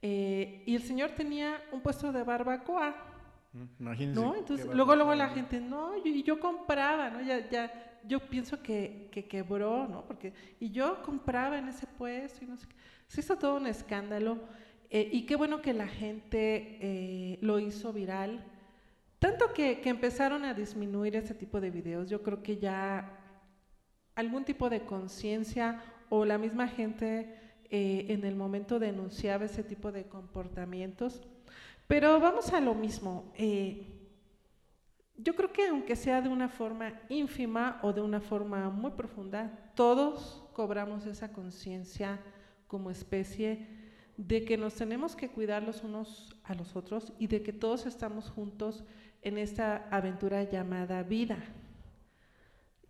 Eh, 0.00 0.64
y 0.66 0.74
el 0.74 0.82
señor 0.82 1.10
tenía 1.10 1.62
un 1.72 1.80
puesto 1.80 2.10
de 2.10 2.22
barbacoa, 2.22 3.12
Mm, 3.52 3.64
imagínense. 3.80 4.20
¿No? 4.20 4.34
Entonces, 4.34 4.66
luego, 4.66 4.96
luego 4.96 5.14
la 5.14 5.28
gente, 5.28 5.60
no, 5.60 5.92
y 6.02 6.22
yo, 6.22 6.40
compraba, 6.40 7.10
¿no? 7.10 7.20
Ya, 7.20 7.48
ya, 7.50 7.91
yo 8.06 8.20
pienso 8.20 8.62
que, 8.62 9.08
que, 9.10 9.26
quebró, 9.26 9.86
¿no? 9.88 10.04
Porque, 10.06 10.32
y 10.60 10.70
yo 10.70 11.02
compraba 11.02 11.58
en 11.58 11.68
ese 11.68 11.86
puesto 11.86 12.44
y 12.44 12.48
no 12.48 12.56
sé 12.56 12.66
qué. 12.66 12.74
Se 13.08 13.20
hizo 13.20 13.36
todo 13.36 13.56
un 13.56 13.66
escándalo. 13.66 14.38
Eh, 14.90 15.08
y 15.10 15.24
qué 15.24 15.36
bueno 15.36 15.62
que 15.62 15.72
la 15.72 15.88
gente 15.88 16.78
eh, 16.80 17.38
lo 17.40 17.58
hizo 17.58 17.92
viral. 17.92 18.44
Tanto 19.18 19.52
que, 19.54 19.80
que 19.80 19.88
empezaron 19.88 20.44
a 20.44 20.52
disminuir 20.52 21.16
ese 21.16 21.34
tipo 21.34 21.60
de 21.60 21.70
videos. 21.70 22.10
Yo 22.10 22.22
creo 22.22 22.42
que 22.42 22.58
ya 22.58 23.18
algún 24.14 24.44
tipo 24.44 24.68
de 24.68 24.84
conciencia 24.84 25.82
o 26.10 26.24
la 26.24 26.38
misma 26.38 26.68
gente 26.68 27.34
eh, 27.70 28.06
en 28.10 28.24
el 28.24 28.36
momento 28.36 28.78
denunciaba 28.78 29.46
ese 29.46 29.62
tipo 29.62 29.92
de 29.92 30.04
comportamientos. 30.04 31.22
Pero 31.86 32.20
vamos 32.20 32.52
a 32.52 32.60
lo 32.60 32.74
mismo. 32.74 33.32
Eh, 33.36 34.01
yo 35.16 35.34
creo 35.34 35.52
que 35.52 35.68
aunque 35.68 35.96
sea 35.96 36.20
de 36.20 36.28
una 36.28 36.48
forma 36.48 37.00
ínfima 37.08 37.78
o 37.82 37.92
de 37.92 38.00
una 38.00 38.20
forma 38.20 38.70
muy 38.70 38.92
profunda, 38.92 39.72
todos 39.74 40.44
cobramos 40.52 41.06
esa 41.06 41.32
conciencia 41.32 42.20
como 42.66 42.90
especie 42.90 43.66
de 44.16 44.44
que 44.44 44.56
nos 44.56 44.74
tenemos 44.74 45.16
que 45.16 45.28
cuidar 45.28 45.62
los 45.62 45.82
unos 45.82 46.36
a 46.44 46.54
los 46.54 46.76
otros 46.76 47.12
y 47.18 47.26
de 47.26 47.42
que 47.42 47.52
todos 47.52 47.86
estamos 47.86 48.30
juntos 48.30 48.84
en 49.22 49.38
esta 49.38 49.88
aventura 49.90 50.42
llamada 50.44 51.02
vida. 51.02 51.38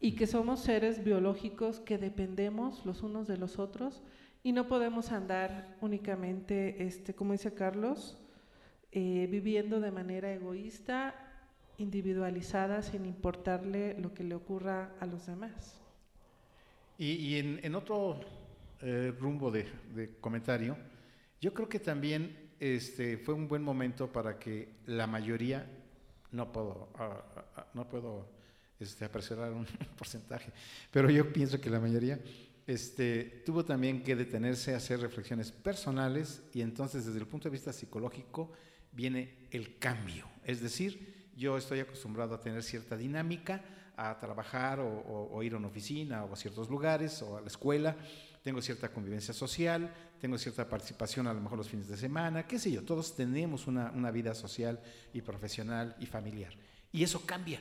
Y 0.01 0.17
que 0.17 0.27
somos 0.27 0.61
seres 0.61 1.05
biológicos 1.05 1.79
que 1.79 1.97
dependemos 1.97 2.85
los 2.85 3.03
unos 3.03 3.29
de 3.29 3.37
los 3.37 3.59
otros 3.59 4.03
y 4.43 4.53
no 4.53 4.67
podemos 4.67 5.13
andar 5.13 5.77
únicamente, 5.81 6.83
este, 6.85 7.15
como 7.15 7.33
dice 7.33 7.55
Carlos, 7.55 8.19
eh, 8.91 9.29
viviendo 9.31 9.81
de 9.81 9.93
manera 9.93 10.33
egoísta, 10.33 11.15
individualizada, 11.79 12.83
sin 12.83 13.07
importarle 13.07 13.99
lo 13.99 14.15
que 14.15 14.25
le 14.25 14.35
ocurra 14.35 14.93
a 15.01 15.07
los 15.07 15.27
demás. 15.27 15.79
Y, 16.99 17.37
en, 17.37 17.75
otro 17.75 18.21
eh, 18.81 19.13
rumbo 19.19 19.51
de, 19.51 19.67
comentario, 20.21 20.77
yo 21.41 21.53
creo 21.53 21.69
que 21.69 21.81
también 21.81 22.51
este, 22.61 23.19
fue 23.19 23.35
un 23.35 23.49
buen 23.49 23.63
momento 23.63 24.13
para 24.13 24.39
que 24.39 24.69
la 24.87 25.09
mayoría, 25.09 25.67
no 26.31 26.53
puedo, 26.53 26.91
ah, 26.95 27.25
ah, 27.57 27.67
no 27.75 27.89
puedo 27.89 28.29
este, 28.79 29.05
apresurar 29.05 29.53
un 29.53 29.67
porcentaje, 29.99 30.53
pero 30.93 31.11
yo 31.11 31.33
pienso 31.33 31.61
que 31.61 31.71
la 31.71 31.81
mayoría 31.81 32.21
este, 32.67 33.43
tuvo 33.45 33.65
también 33.65 34.05
que 34.05 34.15
detenerse 34.15 34.75
a 34.75 34.77
hacer 34.77 35.01
reflexiones 35.01 35.51
personales 35.51 36.43
y 36.55 36.61
entonces 36.61 37.05
desde 37.05 37.19
el 37.19 37.27
punto 37.27 37.49
de 37.49 37.53
vista 37.53 37.73
psicológico 37.73 38.53
viene 38.93 39.49
el 39.51 39.79
cambio. 39.79 40.29
Es 40.45 40.61
decir, 40.61 41.12
yo 41.37 41.57
estoy 41.57 41.81
acostumbrado 41.81 42.35
a 42.35 42.41
tener 42.41 42.63
cierta 42.63 42.97
dinámica, 42.97 43.63
a 43.97 44.19
trabajar 44.19 44.81
o, 44.81 45.43
ir 45.43 45.55
a 45.55 45.59
una 45.59 45.69
oficina 45.69 46.25
o 46.25 46.33
a 46.33 46.37
ciertos 46.37 46.69
lugares 46.71 47.23
o 47.23 47.37
a 47.37 47.41
la 47.41 47.47
escuela, 47.47 47.97
tengo 48.43 48.61
cierta 48.61 48.93
convivencia 48.93 49.33
social, 49.33 49.93
tengo 50.21 50.39
cierta 50.39 50.69
participación 50.69 51.27
a 51.27 51.35
lo 51.35 51.41
mejor 51.41 51.59
los 51.59 51.69
fines 51.69 51.89
de 51.89 51.97
semana, 51.97 52.47
qué 52.47 52.59
sé 52.59 52.71
yo, 52.71 52.83
todos 52.83 53.15
tenemos 53.15 53.67
una, 53.67 53.91
una 53.93 54.11
vida 54.11 54.35
social 54.35 54.81
y 55.13 55.21
profesional 55.21 55.95
y 56.01 56.07
familiar. 56.07 56.53
Y 56.91 57.03
eso 57.03 57.25
cambia 57.25 57.61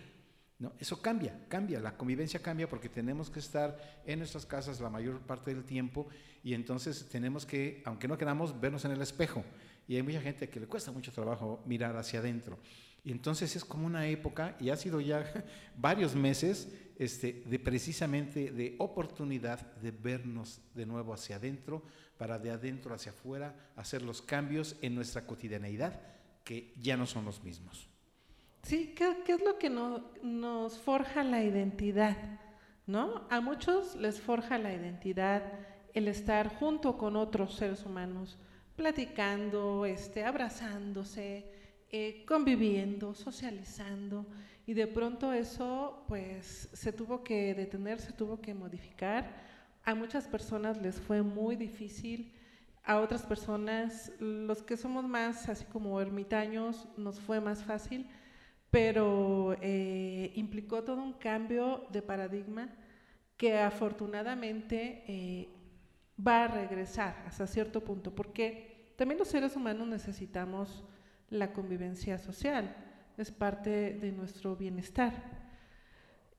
¿no? 0.62 0.74
Eso 0.78 1.02
cambia, 1.02 1.36
cambia, 1.50 1.80
la 1.80 1.98
convivencia 1.98 2.40
cambia 2.40 2.70
porque 2.70 2.88
tenemos 2.88 3.32
que 3.32 3.40
estar 3.40 4.02
en 4.06 4.20
nuestras 4.20 4.46
casas 4.46 4.80
la 4.80 4.92
mayor 4.92 5.20
parte 5.22 5.56
del 5.56 5.64
tiempo 5.64 6.08
y 6.44 6.54
entonces 6.54 7.10
tenemos 7.10 7.48
que, 7.48 7.82
aunque 7.84 8.08
no 8.08 8.16
queramos, 8.16 8.62
vernos 8.62 8.86
en 8.86 8.92
el 8.92 9.02
espejo. 9.02 9.44
Y 9.88 9.96
hay 9.96 10.04
mucha 10.04 10.22
gente 10.22 10.50
que 10.50 10.60
le 10.60 10.68
cuesta 10.68 10.92
mucho 10.92 11.12
trabajo 11.12 11.64
mirar 11.66 11.98
hacia 11.98 12.20
adentro. 12.20 12.60
Y 13.04 13.12
entonces 13.12 13.56
es 13.56 13.66
como 13.66 13.88
una 13.88 14.08
época, 14.08 14.56
y 14.60 14.70
ha 14.70 14.78
sido 14.78 15.02
ya 15.02 15.26
varios 15.78 16.16
meses, 16.16 16.70
este, 16.98 17.44
de 17.48 17.58
precisamente 17.58 18.52
de 18.52 18.76
oportunidad 18.78 19.60
de 19.78 19.92
vernos 19.92 20.62
de 20.76 20.86
nuevo 20.86 21.14
hacia 21.14 21.38
adentro, 21.38 21.84
para 22.18 22.38
de 22.38 22.52
adentro 22.52 22.94
hacia 22.94 23.12
afuera 23.12 23.56
hacer 23.76 24.04
los 24.04 24.22
cambios 24.22 24.76
en 24.82 24.94
nuestra 24.94 25.26
cotidianeidad 25.26 26.00
que 26.44 26.74
ya 26.80 26.96
no 26.96 27.08
son 27.08 27.26
los 27.26 27.44
mismos. 27.44 27.88
Sí, 28.62 28.94
¿qué, 28.96 29.16
es 29.28 29.44
lo 29.44 29.58
que 29.58 29.72
nos 29.72 30.78
forja 30.78 31.24
la 31.24 31.44
identidad? 31.44 32.40
¿No? 32.86 33.28
A 33.30 33.42
muchos 33.42 33.96
les 33.96 34.22
forja 34.22 34.58
la 34.60 34.74
identidad 34.74 35.44
el 35.94 36.08
estar 36.08 36.56
junto 36.60 36.98
con 36.98 37.16
otros 37.16 37.56
seres 37.56 37.86
humanos, 37.86 38.38
platicando, 38.76 39.86
este, 39.86 40.24
abrazándose, 40.24 41.61
eh, 41.92 42.24
conviviendo, 42.26 43.14
socializando, 43.14 44.26
y 44.66 44.74
de 44.74 44.88
pronto 44.88 45.34
eso 45.34 46.06
pues 46.08 46.70
se 46.74 46.94
tuvo 46.94 47.24
que 47.24 47.54
detener, 47.54 48.00
se 48.00 48.14
tuvo 48.14 48.42
que 48.42 48.54
modificar. 48.54 49.50
A 49.84 49.96
muchas 49.96 50.28
personas 50.28 50.82
les 50.82 50.96
fue 50.96 51.22
muy 51.22 51.56
difícil, 51.56 52.34
a 52.84 53.00
otras 53.00 53.24
personas, 53.24 54.12
los 54.20 54.64
que 54.64 54.78
somos 54.78 55.06
más 55.06 55.50
así 55.50 55.66
como 55.66 56.00
ermitaños, 56.02 56.88
nos 56.98 57.20
fue 57.20 57.40
más 57.40 57.64
fácil 57.64 58.08
pero 58.72 59.58
eh, 59.62 60.32
implicó 60.36 60.84
todo 60.84 61.04
un 61.04 61.14
cambio 61.14 61.86
de 61.92 62.02
paradigma 62.02 62.70
que 63.36 63.60
afortunadamente 63.60 65.04
eh, 65.08 65.50
va 66.26 66.46
a 66.46 66.48
regresar 66.48 67.22
hasta 67.28 67.46
cierto 67.48 67.84
punto, 67.84 68.16
porque 68.16 68.94
también 68.98 69.20
los 69.20 69.28
seres 69.28 69.56
humanos 69.58 69.88
necesitamos 69.88 70.86
la 71.32 71.54
convivencia 71.54 72.20
social, 72.20 72.76
es 73.18 73.32
parte 73.32 73.98
de 74.00 74.12
nuestro 74.12 74.56
bienestar. 74.56 75.42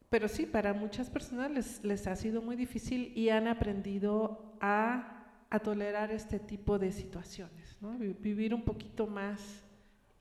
Pero 0.09 0.29
sí, 0.29 0.47
para 0.47 0.75
muchas 0.75 1.11
personas 1.11 1.51
les, 1.51 1.83
les 1.83 2.07
ha 2.07 2.15
sido 2.15 2.43
muy 2.43 2.55
difícil 2.55 3.13
y 3.17 3.31
han 3.31 3.49
aprendido 3.49 4.55
a, 4.61 5.25
a 5.51 5.59
tolerar 5.59 6.13
este 6.13 6.39
tipo 6.39 6.79
de 6.79 6.93
situaciones, 6.93 7.77
vivir 8.21 8.55
un 8.55 8.63
poquito 8.63 9.07
más 9.07 9.65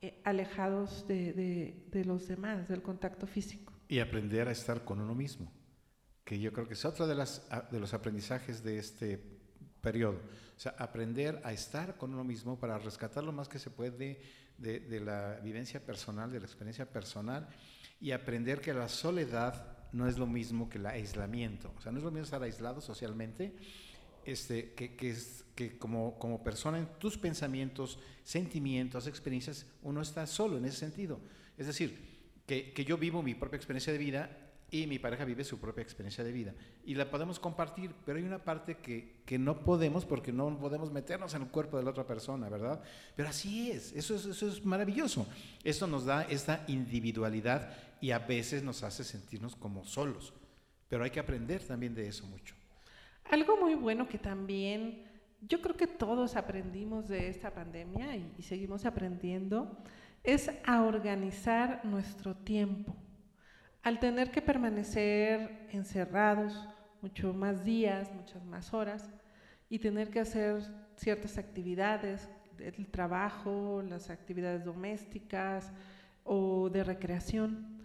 eh, 0.01 0.19
alejados 0.23 1.05
de, 1.07 1.83
de, 1.91 2.05
los 2.05 2.27
demás, 2.27 2.67
del 2.67 2.81
contacto 2.81 3.27
físico. 3.27 3.71
Y 3.87 3.99
aprender 3.99 4.47
a 4.47 4.51
estar 4.51 4.83
con 4.83 4.99
uno 4.99 5.13
mismo, 5.13 5.51
que 6.23 6.39
yo 6.39 6.51
creo 6.51 6.67
que 6.67 6.73
es 6.73 6.85
otro 6.85 7.05
de, 7.05 7.13
las, 7.13 7.47
de 7.69 7.79
los 7.79 7.93
aprendizajes 7.93 8.63
de 8.63 8.79
este 8.79 9.21
periodo. 9.81 10.21
O 10.55 10.59
sea, 10.59 10.73
aprender 10.79 11.39
a 11.43 11.53
estar 11.53 11.97
con 11.97 12.13
uno 12.13 12.23
mismo 12.23 12.57
para 12.59 12.77
rescatar 12.77 13.23
lo 13.23 13.31
más 13.31 13.47
que 13.47 13.59
se 13.59 13.69
puede 13.69 14.21
de, 14.61 14.99
la 14.99 15.39
vivencia 15.43 15.83
personal, 15.83 16.31
de 16.31 16.39
la 16.39 16.45
experiencia 16.45 16.85
personal, 16.85 17.47
y 17.99 18.11
aprender 18.11 18.61
que 18.61 18.73
la 18.73 18.87
soledad 18.87 19.77
no 19.91 20.07
es 20.07 20.17
lo 20.17 20.27
mismo 20.27 20.69
que 20.69 20.77
el 20.77 20.85
aislamiento. 20.85 21.73
O 21.77 21.81
sea, 21.81 21.91
no 21.91 21.97
es 21.97 22.03
lo 22.03 22.11
mismo 22.11 22.23
estar 22.23 22.41
aislado 22.41 22.81
socialmente, 22.81 23.55
este, 24.25 24.73
que, 24.73 24.95
que 24.95 25.77
como, 25.77 26.17
como 26.19 26.43
persona 26.43 26.77
en 26.77 26.87
tus 26.99 27.17
pensamientos, 27.17 27.99
sentimientos, 28.23 29.07
experiencias, 29.07 29.65
uno 29.81 30.01
está 30.01 30.27
solo 30.27 30.57
en 30.57 30.65
ese 30.65 30.77
sentido. 30.77 31.19
Es 31.57 31.67
decir, 31.67 32.11
que, 32.45 32.71
que, 32.73 32.85
yo 32.85 32.97
vivo 32.97 33.23
mi 33.23 33.33
propia 33.33 33.57
experiencia 33.57 33.91
de 33.91 33.99
vida 33.99 34.50
y 34.71 34.87
mi 34.87 34.97
pareja 34.97 35.25
vive 35.25 35.43
su 35.43 35.59
propia 35.59 35.83
experiencia 35.83 36.23
de 36.23 36.31
vida. 36.31 36.55
Y 36.85 36.95
la 36.95 37.11
podemos 37.11 37.39
compartir, 37.39 37.93
pero 38.05 38.17
hay 38.17 38.23
una 38.23 38.43
parte 38.43 38.77
que, 38.77 39.21
que 39.25 39.37
no 39.37 39.63
podemos 39.63 40.05
porque 40.05 40.31
no 40.31 40.57
podemos 40.57 40.91
meternos 40.91 41.35
en 41.35 41.43
el 41.43 41.49
cuerpo 41.49 41.77
de 41.77 41.83
la 41.83 41.91
otra 41.91 42.07
persona, 42.07 42.49
¿verdad? 42.49 42.81
Pero 43.15 43.29
así 43.29 43.69
es, 43.69 43.91
eso 43.91 44.15
es, 44.15 44.25
eso 44.25 44.47
es 44.47 44.65
maravilloso. 44.65 45.27
Esto 45.63 45.85
nos 45.85 46.05
da 46.05 46.23
esta 46.23 46.63
individualidad 46.67 47.73
y 47.99 48.11
a 48.11 48.19
veces 48.19 48.63
nos 48.63 48.81
hace 48.81 49.03
sentirnos 49.03 49.55
como 49.55 49.85
solos. 49.85 50.33
Pero 50.87 51.03
hay 51.03 51.11
que 51.11 51.19
aprender 51.19 51.61
también 51.61 51.93
de 51.93 52.07
eso 52.07 52.25
mucho. 52.25 52.55
Algo 53.29 53.57
muy 53.57 53.75
bueno 53.75 54.07
que 54.07 54.17
también 54.17 55.05
yo 55.41 55.61
creo 55.61 55.75
que 55.75 55.87
todos 55.87 56.35
aprendimos 56.35 57.07
de 57.07 57.29
esta 57.29 57.51
pandemia 57.53 58.15
y, 58.15 58.41
seguimos 58.41 58.85
aprendiendo 58.85 59.75
es 60.23 60.51
a 60.65 60.83
organizar 60.83 61.83
nuestro 61.83 62.35
tiempo. 62.35 62.95
Al 63.83 63.99
tener 63.99 64.31
que 64.31 64.41
permanecer 64.41 65.67
encerrados 65.71 66.67
mucho 67.01 67.33
más 67.33 67.63
días, 67.63 68.13
muchas 68.13 68.43
más 68.45 68.73
horas 68.73 69.09
y 69.69 69.79
tener 69.79 70.09
que 70.09 70.19
hacer 70.19 70.61
ciertas 70.95 71.37
actividades, 71.37 72.29
el 72.59 72.87
trabajo, 72.87 73.81
las 73.87 74.09
actividades 74.09 74.63
domésticas 74.63 75.71
o 76.23 76.69
de 76.69 76.83
recreación, 76.83 77.81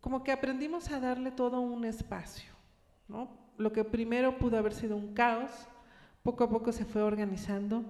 como 0.00 0.22
que 0.22 0.32
aprendimos 0.32 0.90
a 0.90 1.00
darle 1.00 1.30
todo 1.30 1.60
un 1.60 1.84
espacio, 1.84 2.52
¿no? 3.08 3.42
lo 3.56 3.72
que 3.72 3.84
primero 3.84 4.38
pudo 4.38 4.58
haber 4.58 4.74
sido 4.74 4.96
un 4.96 5.14
caos, 5.14 5.50
poco 6.22 6.44
a 6.44 6.50
poco 6.50 6.72
se 6.72 6.84
fue 6.84 7.02
organizando. 7.02 7.84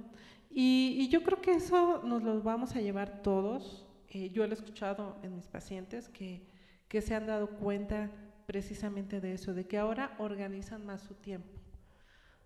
Y, 0.51 1.09
yo 1.09 1.23
creo 1.23 1.41
que 1.41 1.53
eso 1.53 2.03
nos 2.05 2.23
lo 2.23 2.43
vamos 2.43 2.77
a 2.77 2.81
llevar 2.81 3.23
todos. 3.23 3.87
Eh, 4.09 4.31
yo 4.31 4.47
lo 4.47 4.53
he 4.53 4.55
escuchado 4.55 5.17
en 5.23 5.35
mis 5.35 5.47
pacientes 5.47 6.09
que, 6.09 6.47
que 6.92 7.00
se 7.00 7.14
han 7.14 7.26
dado 7.26 7.48
cuenta 7.48 8.11
precisamente 8.44 9.18
de 9.18 9.33
eso, 9.33 9.55
de 9.55 9.66
que 9.66 9.78
ahora 9.78 10.14
organizan 10.18 10.85
más 10.85 11.00
su 11.00 11.14
tiempo. 11.14 11.59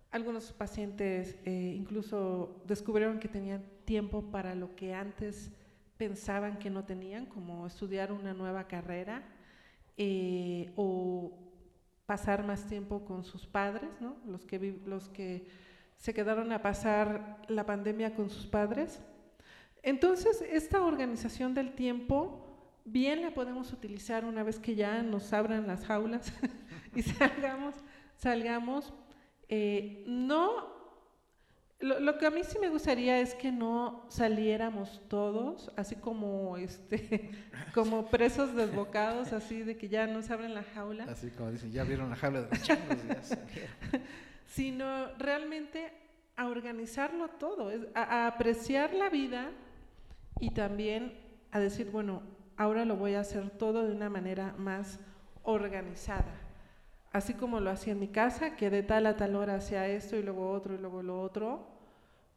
Algunos 0.09 0.53
pacientes 0.53 1.35
eh, 1.43 1.73
incluso 1.75 2.63
descubrieron 2.65 3.19
que 3.19 3.27
tenían 3.27 3.65
tiempo 3.83 4.31
para 4.31 4.55
lo 4.55 4.73
que 4.73 4.93
antes 4.93 5.51
pensaban 5.97 6.59
que 6.59 6.69
no 6.69 6.85
tenían, 6.85 7.25
como 7.25 7.67
estudiar 7.67 8.13
una 8.13 8.33
nueva 8.33 8.69
carrera 8.69 9.21
eh, 9.97 10.71
o 10.77 11.37
pasar 12.05 12.45
más 12.45 12.67
tiempo 12.67 13.03
con 13.03 13.25
sus 13.25 13.45
padres, 13.45 13.89
¿no? 13.99 14.15
los, 14.25 14.45
que, 14.45 14.79
los 14.85 15.09
que 15.09 15.45
se 15.97 16.13
quedaron 16.13 16.53
a 16.53 16.61
pasar 16.61 17.41
la 17.49 17.65
pandemia 17.65 18.15
con 18.15 18.29
sus 18.29 18.47
padres. 18.47 19.01
Entonces, 19.83 20.41
esta 20.41 20.81
organización 20.81 21.53
del 21.53 21.73
tiempo 21.73 22.46
bien 22.87 23.21
la 23.21 23.31
podemos 23.31 23.71
utilizar 23.73 24.25
una 24.25 24.43
vez 24.43 24.59
que 24.59 24.75
ya 24.75 25.03
nos 25.03 25.33
abran 25.33 25.67
las 25.67 25.85
jaulas 25.85 26.31
y 26.95 27.01
salgamos, 27.03 27.75
salgamos. 28.15 28.93
Eh, 29.49 30.03
no, 30.07 30.77
lo, 31.79 32.17
que 32.17 32.25
a 32.25 32.31
mí 32.31 32.41
sí 32.43 32.57
me 32.59 32.69
gustaría 32.69 33.19
es 33.19 33.35
que 33.35 33.51
no 33.51 34.05
saliéramos 34.09 35.01
todos, 35.09 35.71
así 35.75 35.95
como 35.95 36.57
este, 36.57 37.31
como 37.73 38.07
presos 38.07 38.55
desbocados, 38.55 39.33
así 39.33 39.63
de 39.63 39.77
que 39.77 39.89
ya 39.89 40.07
nos 40.07 40.31
abren 40.31 40.53
la 40.53 40.63
jaula. 40.63 41.03
Así 41.05 41.29
como 41.29 41.51
dicen, 41.51 41.71
ya 41.71 41.83
vieron 41.83 42.09
la 42.09 42.15
jaula 42.15 42.41
de 42.41 42.49
los 42.49 42.63
changos, 42.63 42.97
Sino 44.45 45.13
realmente 45.17 45.91
a 46.37 46.47
organizarlo 46.47 47.27
todo, 47.31 47.69
a 47.93 48.27
apreciar 48.27 48.93
la 48.93 49.09
vida 49.09 49.51
y 50.39 50.51
también 50.51 51.13
a 51.51 51.59
decir, 51.59 51.89
bueno, 51.91 52.36
ahora 52.57 52.83
lo 52.85 52.97
voy 52.97 53.13
a 53.13 53.21
hacer 53.21 53.49
todo 53.51 53.87
de 53.87 53.95
una 53.95 54.09
manera 54.09 54.53
más 54.57 54.99
organizada. 55.43 56.41
Así 57.11 57.33
como 57.33 57.59
lo 57.59 57.69
hacía 57.69 57.93
en 57.93 57.99
mi 57.99 58.09
casa, 58.09 58.55
que 58.55 58.69
de 58.69 58.83
tal 58.83 59.05
a 59.05 59.15
tal 59.15 59.35
hora 59.35 59.55
hacía 59.55 59.87
esto 59.87 60.17
y 60.17 60.23
luego 60.23 60.51
otro 60.51 60.75
y 60.75 60.77
luego 60.77 61.01
lo 61.01 61.21
otro, 61.21 61.67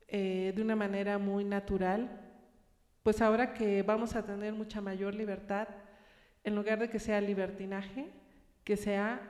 eh, 0.06 0.52
de 0.54 0.62
una 0.62 0.76
manera 0.76 1.18
muy 1.18 1.44
natural, 1.44 2.20
pues 3.02 3.20
ahora 3.20 3.54
que 3.54 3.82
vamos 3.82 4.14
a 4.14 4.24
tener 4.24 4.52
mucha 4.52 4.80
mayor 4.80 5.14
libertad, 5.14 5.68
en 6.44 6.54
lugar 6.54 6.78
de 6.78 6.88
que 6.88 6.98
sea 6.98 7.20
libertinaje, 7.20 8.10
que 8.64 8.76
sea 8.76 9.20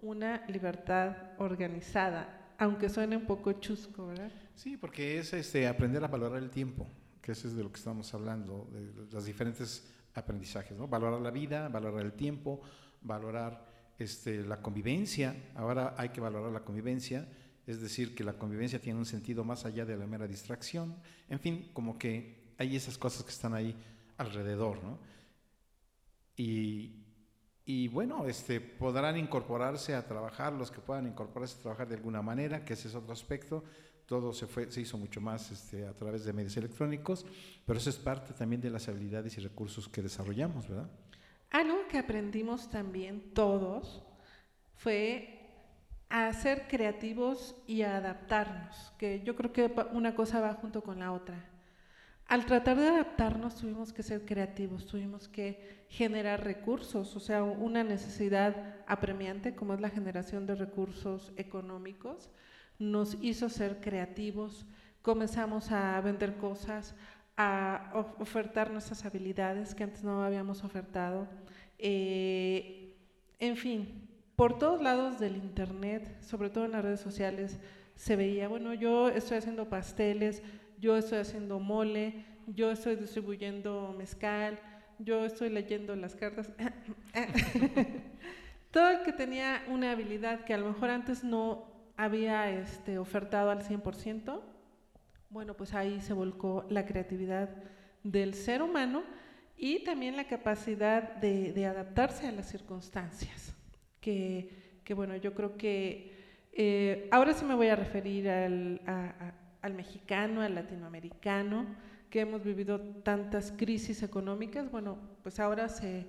una 0.00 0.44
libertad 0.48 1.16
organizada, 1.38 2.54
aunque 2.58 2.88
suene 2.88 3.16
un 3.16 3.24
poco 3.24 3.52
chusco, 3.54 4.08
¿verdad? 4.08 4.30
Sí, 4.54 4.76
porque 4.76 5.18
es 5.18 5.32
este, 5.32 5.66
aprender 5.66 6.04
a 6.04 6.08
valorar 6.08 6.42
el 6.42 6.50
tiempo, 6.50 6.86
que 7.22 7.32
eso 7.32 7.48
es 7.48 7.56
de 7.56 7.62
lo 7.62 7.70
que 7.70 7.78
estamos 7.78 8.12
hablando, 8.12 8.68
de 8.70 9.12
las 9.12 9.24
diferentes 9.24 9.90
aprendizajes, 10.14 10.76
¿no? 10.76 10.88
Valorar 10.88 11.20
la 11.20 11.30
vida, 11.30 11.68
valorar 11.68 12.04
el 12.04 12.12
tiempo, 12.12 12.60
valorar 13.02 13.66
este, 13.98 14.42
la 14.42 14.60
convivencia. 14.60 15.34
Ahora 15.54 15.94
hay 15.96 16.10
que 16.10 16.20
valorar 16.20 16.52
la 16.52 16.64
convivencia, 16.64 17.28
es 17.66 17.80
decir, 17.80 18.14
que 18.14 18.24
la 18.24 18.34
convivencia 18.34 18.80
tiene 18.80 18.98
un 18.98 19.06
sentido 19.06 19.44
más 19.44 19.64
allá 19.64 19.84
de 19.84 19.96
la 19.96 20.06
mera 20.06 20.26
distracción. 20.26 20.96
En 21.28 21.40
fin, 21.40 21.70
como 21.72 21.98
que 21.98 22.54
hay 22.58 22.76
esas 22.76 22.98
cosas 22.98 23.24
que 23.24 23.30
están 23.30 23.54
ahí 23.54 23.74
alrededor, 24.16 24.82
¿no? 24.82 24.98
Y, 26.36 27.04
y 27.64 27.88
bueno, 27.88 28.26
este, 28.26 28.60
podrán 28.60 29.16
incorporarse 29.16 29.94
a 29.94 30.06
trabajar, 30.06 30.52
los 30.52 30.70
que 30.70 30.80
puedan 30.80 31.06
incorporarse 31.06 31.58
a 31.58 31.62
trabajar 31.62 31.88
de 31.88 31.96
alguna 31.96 32.22
manera, 32.22 32.64
que 32.64 32.74
ese 32.74 32.88
es 32.88 32.94
otro 32.94 33.12
aspecto, 33.12 33.64
todo 34.06 34.32
se, 34.32 34.46
fue, 34.46 34.70
se 34.70 34.80
hizo 34.80 34.98
mucho 34.98 35.20
más 35.20 35.50
este, 35.50 35.86
a 35.86 35.94
través 35.94 36.24
de 36.24 36.32
medios 36.32 36.56
electrónicos, 36.56 37.24
pero 37.66 37.78
eso 37.78 37.90
es 37.90 37.96
parte 37.96 38.34
también 38.34 38.60
de 38.60 38.70
las 38.70 38.88
habilidades 38.88 39.36
y 39.38 39.40
recursos 39.40 39.88
que 39.88 40.02
desarrollamos, 40.02 40.68
¿verdad? 40.68 40.90
Algo 41.50 41.86
que 41.88 41.98
aprendimos 41.98 42.68
también 42.68 43.32
todos 43.32 44.02
fue 44.74 45.40
a 46.10 46.32
ser 46.32 46.68
creativos 46.68 47.56
y 47.66 47.82
a 47.82 47.96
adaptarnos, 47.96 48.92
que 48.98 49.22
yo 49.24 49.34
creo 49.34 49.52
que 49.52 49.72
una 49.92 50.14
cosa 50.14 50.40
va 50.40 50.54
junto 50.54 50.82
con 50.82 50.98
la 50.98 51.12
otra. 51.12 51.50
Al 52.26 52.46
tratar 52.46 52.78
de 52.78 52.88
adaptarnos 52.88 53.56
tuvimos 53.56 53.92
que 53.92 54.02
ser 54.02 54.24
creativos, 54.24 54.86
tuvimos 54.86 55.28
que 55.28 55.84
generar 55.88 56.42
recursos, 56.42 57.14
o 57.16 57.20
sea, 57.20 57.42
una 57.42 57.84
necesidad 57.84 58.76
apremiante 58.86 59.54
como 59.54 59.74
es 59.74 59.80
la 59.80 59.90
generación 59.90 60.46
de 60.46 60.54
recursos 60.54 61.32
económicos, 61.36 62.30
nos 62.78 63.16
hizo 63.22 63.48
ser 63.48 63.80
creativos, 63.80 64.66
comenzamos 65.02 65.70
a 65.70 66.00
vender 66.00 66.36
cosas, 66.36 66.94
a 67.36 67.92
ofertar 68.18 68.70
nuestras 68.70 69.04
habilidades 69.04 69.74
que 69.74 69.84
antes 69.84 70.04
no 70.04 70.22
habíamos 70.22 70.62
ofertado. 70.64 71.28
Eh, 71.78 72.96
en 73.38 73.56
fin, 73.56 74.08
por 74.36 74.58
todos 74.58 74.80
lados 74.80 75.18
del 75.18 75.36
Internet, 75.36 76.22
sobre 76.22 76.50
todo 76.50 76.64
en 76.64 76.72
las 76.72 76.84
redes 76.84 77.00
sociales, 77.00 77.58
se 77.96 78.16
veía, 78.16 78.48
bueno, 78.48 78.74
yo 78.74 79.08
estoy 79.08 79.38
haciendo 79.38 79.68
pasteles, 79.68 80.42
yo 80.80 80.96
estoy 80.96 81.18
haciendo 81.18 81.60
mole, 81.60 82.24
yo 82.46 82.70
estoy 82.70 82.96
distribuyendo 82.96 83.94
mezcal, 83.96 84.58
yo 84.98 85.24
estoy 85.24 85.50
leyendo 85.50 85.94
las 85.96 86.14
cartas. 86.14 86.50
todo 88.70 88.90
el 88.90 89.02
que 89.02 89.12
tenía 89.12 89.62
una 89.68 89.92
habilidad 89.92 90.44
que 90.44 90.54
a 90.54 90.58
lo 90.58 90.66
mejor 90.66 90.90
antes 90.90 91.22
no 91.22 91.73
había 91.96 92.50
este, 92.50 92.98
ofertado 92.98 93.50
al 93.50 93.62
100%, 93.62 94.40
bueno, 95.30 95.54
pues 95.54 95.74
ahí 95.74 96.00
se 96.00 96.12
volcó 96.12 96.64
la 96.68 96.86
creatividad 96.86 97.50
del 98.02 98.34
ser 98.34 98.62
humano 98.62 99.02
y 99.56 99.82
también 99.84 100.16
la 100.16 100.26
capacidad 100.26 101.16
de, 101.16 101.66
adaptarse 101.66 102.26
a 102.26 102.32
las 102.32 102.48
circunstancias. 102.48 103.54
Que, 104.00 104.50
bueno, 104.94 105.16
yo 105.16 105.34
creo 105.34 105.56
que 105.56 106.12
eh, 106.52 107.08
ahora 107.10 107.32
sí 107.32 107.44
me 107.44 107.54
voy 107.54 107.68
a 107.68 107.76
referir 107.76 108.28
al, 108.28 108.80
al 109.62 109.74
mexicano, 109.74 110.42
al 110.42 110.54
latinoamericano, 110.54 111.66
que 112.10 112.20
hemos 112.20 112.44
vivido 112.44 112.80
tantas 113.02 113.52
crisis 113.56 114.02
económicas. 114.02 114.70
Bueno, 114.70 114.98
pues 115.22 115.40
ahora 115.40 115.68
se, 115.68 116.06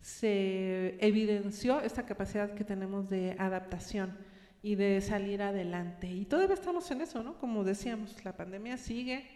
se 0.00 0.96
evidenció 1.04 1.80
esta 1.80 2.06
capacidad 2.06 2.54
que 2.54 2.64
tenemos 2.64 3.08
de 3.08 3.36
adaptación 3.38 4.16
y 4.64 4.76
de 4.76 5.02
salir 5.02 5.42
adelante. 5.42 6.10
Y 6.10 6.24
todavía 6.24 6.54
estamos 6.54 6.90
en 6.90 7.02
eso, 7.02 7.22
¿no? 7.22 7.34
Como 7.34 7.64
decíamos, 7.64 8.24
la 8.24 8.34
pandemia 8.34 8.78
sigue 8.78 9.26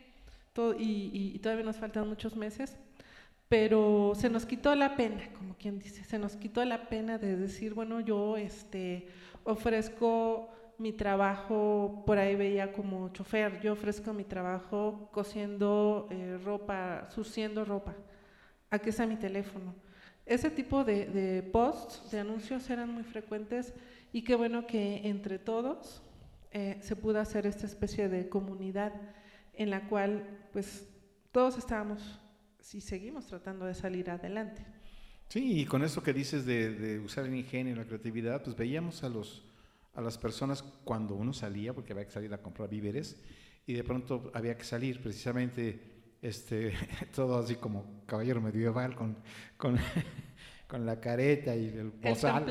todo, 0.54 0.74
y, 0.78 1.38
todavía 1.42 1.66
nos 1.66 1.76
faltan 1.76 2.08
muchos 2.08 2.34
meses, 2.34 2.78
pero 3.46 4.14
se 4.14 4.30
nos 4.30 4.46
quitó 4.46 4.74
la 4.74 4.96
pena, 4.96 5.28
como 5.36 5.54
quien 5.56 5.80
dice, 5.80 6.02
se 6.02 6.18
nos 6.18 6.34
quitó 6.34 6.64
la 6.64 6.88
pena 6.88 7.18
de 7.18 7.36
decir, 7.36 7.74
bueno, 7.74 8.00
yo 8.00 8.38
este, 8.38 9.06
ofrezco 9.44 10.48
mi 10.78 10.92
trabajo, 10.94 12.04
por 12.06 12.16
ahí 12.16 12.34
veía 12.34 12.72
como 12.72 13.10
chofer, 13.10 13.60
yo 13.60 13.74
ofrezco 13.74 14.14
mi 14.14 14.24
trabajo 14.24 15.10
cosiendo 15.12 16.08
eh, 16.10 16.38
ropa, 16.42 17.06
suciendo 17.10 17.66
ropa, 17.66 17.94
aquí 18.70 18.88
está 18.88 19.06
mi 19.06 19.16
teléfono. 19.16 19.74
Ese 20.24 20.50
tipo 20.50 20.84
de, 20.84 21.04
de 21.06 21.42
posts, 21.42 22.10
de 22.10 22.20
anuncios 22.20 22.70
eran 22.70 22.90
muy 22.90 23.02
frecuentes 23.02 23.74
y 24.12 24.22
qué 24.22 24.34
bueno 24.34 24.66
que 24.66 25.08
entre 25.08 25.38
todos 25.38 26.02
eh, 26.50 26.78
se 26.80 26.96
pudo 26.96 27.20
hacer 27.20 27.46
esta 27.46 27.66
especie 27.66 28.08
de 28.08 28.28
comunidad 28.28 28.92
en 29.54 29.70
la 29.70 29.88
cual 29.88 30.48
pues 30.52 30.88
todos 31.32 31.58
estábamos 31.58 32.20
y 32.72 32.80
seguimos 32.80 33.26
tratando 33.26 33.66
de 33.66 33.74
salir 33.74 34.10
adelante. 34.10 34.64
Sí, 35.28 35.60
y 35.60 35.64
con 35.66 35.84
eso 35.84 36.02
que 36.02 36.12
dices 36.12 36.46
de, 36.46 37.00
usar 37.04 37.26
el 37.26 37.34
ingenio 37.34 37.74
y 37.74 37.76
la 37.76 37.84
creatividad, 37.84 38.42
pues 38.42 38.56
veíamos 38.56 39.04
a, 39.04 39.08
los, 39.08 39.44
a 39.94 40.00
las 40.00 40.16
personas 40.16 40.62
cuando 40.84 41.14
uno 41.14 41.32
salía, 41.32 41.74
porque 41.74 41.92
había 41.92 42.06
que 42.06 42.12
salir 42.12 42.32
a 42.32 42.42
comprar 42.42 42.68
víveres, 42.68 43.22
y 43.66 43.74
de 43.74 43.84
pronto 43.84 44.30
había 44.32 44.56
que 44.56 44.64
salir 44.64 45.02
precisamente 45.02 45.98
este, 46.22 46.72
todo 47.14 47.38
así 47.38 47.56
como 47.56 48.02
caballero 48.06 48.40
medieval 48.40 48.94
con, 48.94 49.16
con 49.58 49.76
con 50.68 50.84
la 50.84 51.00
careta 51.00 51.56
y 51.56 51.66
el 51.68 51.90
bozal. 51.90 52.46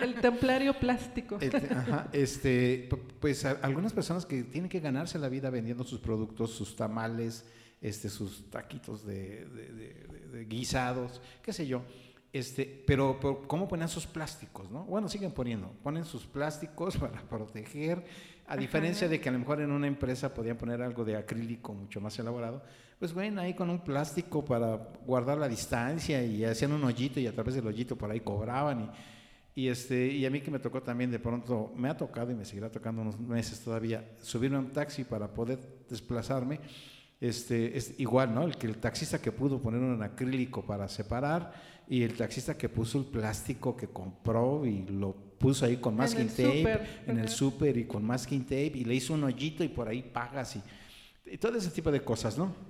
El 0.00 0.20
templario, 0.20 0.74
plástico. 0.78 1.38
este, 2.12 2.88
pues 3.20 3.44
algunas 3.44 3.92
personas 3.92 4.26
que 4.26 4.42
tienen 4.42 4.68
que 4.68 4.80
ganarse 4.80 5.18
la 5.18 5.28
vida 5.28 5.48
vendiendo 5.50 5.84
sus 5.84 6.00
productos, 6.00 6.50
sus 6.50 6.74
tamales, 6.74 7.44
este, 7.80 8.08
sus 8.10 8.50
taquitos 8.50 9.06
de, 9.06 9.46
guisados, 10.48 11.22
qué 11.42 11.52
sé 11.52 11.66
yo. 11.66 11.82
Este, 12.32 12.82
pero, 12.86 13.18
pero, 13.20 13.42
¿cómo 13.46 13.68
ponen 13.68 13.88
sus 13.88 14.06
plásticos? 14.06 14.70
¿no? 14.70 14.84
Bueno, 14.84 15.08
siguen 15.08 15.32
poniendo, 15.32 15.72
ponen 15.82 16.04
sus 16.04 16.26
plásticos 16.26 16.96
para 16.98 17.22
proteger, 17.22 18.04
a 18.48 18.56
diferencia 18.56 19.08
de 19.08 19.20
que 19.20 19.28
a 19.28 19.32
lo 19.32 19.38
mejor 19.38 19.60
en 19.60 19.70
una 19.70 19.86
empresa 19.86 20.34
podían 20.34 20.56
poner 20.56 20.82
algo 20.82 21.04
de 21.04 21.16
acrílico 21.16 21.72
mucho 21.72 22.00
más 22.00 22.18
elaborado, 22.18 22.64
pues 23.00 23.14
bueno, 23.14 23.40
ahí 23.40 23.54
con 23.54 23.70
un 23.70 23.78
plástico 23.78 24.44
para 24.44 24.76
guardar 25.06 25.38
la 25.38 25.48
distancia 25.48 26.22
y 26.22 26.44
hacían 26.44 26.72
un 26.72 26.84
hoyito 26.84 27.18
y 27.18 27.26
a 27.26 27.32
través 27.32 27.54
del 27.54 27.66
hoyito 27.66 27.96
por 27.96 28.10
ahí 28.10 28.20
cobraban 28.20 28.90
y, 29.54 29.62
y, 29.62 29.68
este, 29.68 30.06
y 30.06 30.26
a 30.26 30.30
mí 30.30 30.42
que 30.42 30.50
me 30.50 30.58
tocó 30.58 30.82
también 30.82 31.10
de 31.10 31.18
pronto, 31.18 31.72
me 31.76 31.88
ha 31.88 31.96
tocado 31.96 32.30
y 32.30 32.34
me 32.34 32.44
seguirá 32.44 32.70
tocando 32.70 33.00
unos 33.00 33.18
meses 33.18 33.58
todavía, 33.60 34.06
subirme 34.20 34.58
a 34.58 34.60
un 34.60 34.70
taxi 34.70 35.04
para 35.04 35.32
poder 35.32 35.58
desplazarme, 35.88 36.60
este, 37.22 37.74
es 37.74 37.98
igual, 37.98 38.34
¿no? 38.34 38.42
El 38.44 38.58
que 38.58 38.66
el 38.66 38.76
taxista 38.76 39.18
que 39.18 39.32
pudo 39.32 39.62
poner 39.62 39.80
un 39.80 40.02
acrílico 40.02 40.62
para 40.62 40.86
separar 40.86 41.54
y 41.88 42.02
el 42.02 42.14
taxista 42.18 42.58
que 42.58 42.68
puso 42.68 42.98
el 42.98 43.06
plástico 43.06 43.74
que 43.74 43.86
compró 43.86 44.66
y 44.66 44.84
lo 44.88 45.14
puso 45.38 45.64
ahí 45.64 45.78
con 45.78 45.96
masking 45.96 46.28
tape 46.28 46.80
en 47.06 47.18
el 47.18 47.30
súper 47.30 47.78
y 47.78 47.86
con 47.86 48.04
masking 48.04 48.42
tape 48.42 48.72
y 48.74 48.84
le 48.84 48.94
hizo 48.94 49.14
un 49.14 49.24
hoyito 49.24 49.64
y 49.64 49.68
por 49.68 49.88
ahí 49.88 50.02
pagas 50.02 50.56
y, 50.56 50.62
y 51.32 51.38
todo 51.38 51.56
ese 51.56 51.70
tipo 51.70 51.90
de 51.90 52.02
cosas, 52.02 52.36
¿no? 52.36 52.68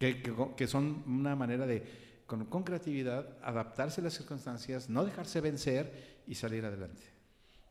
Que, 0.00 0.66
son 0.66 1.04
una 1.06 1.36
manera 1.36 1.66
de, 1.66 1.84
con, 2.26 2.62
creatividad, 2.64 3.36
adaptarse 3.42 4.00
a 4.00 4.04
las 4.04 4.14
circunstancias, 4.14 4.88
no 4.88 5.04
dejarse 5.04 5.42
vencer 5.42 6.22
y 6.26 6.34
salir 6.34 6.64
adelante. 6.64 7.02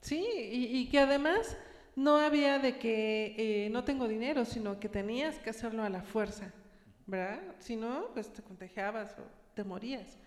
Sí, 0.02 0.26
y, 0.52 0.78
y 0.78 0.90
que 0.90 1.00
además 1.00 1.58
no 1.96 2.18
había 2.18 2.60
de 2.60 2.78
que 2.78 3.36
eh, 3.38 3.70
no 3.72 3.84
tengo 3.84 4.08
dinero, 4.08 4.46
sino 4.46 4.80
que 4.80 4.88
tenías 4.88 5.40
que 5.40 5.50
hacerlo 5.50 5.84
a 5.84 5.90
la 5.90 6.04
fuerza, 6.04 6.54
¿verdad? 7.08 7.42
Si 7.58 7.76
no, 7.76 8.10
pues 8.14 8.32
te 8.32 8.44
contagiabas 8.44 9.14
o 9.14 9.24
te 9.56 9.64
morías. 9.64 10.18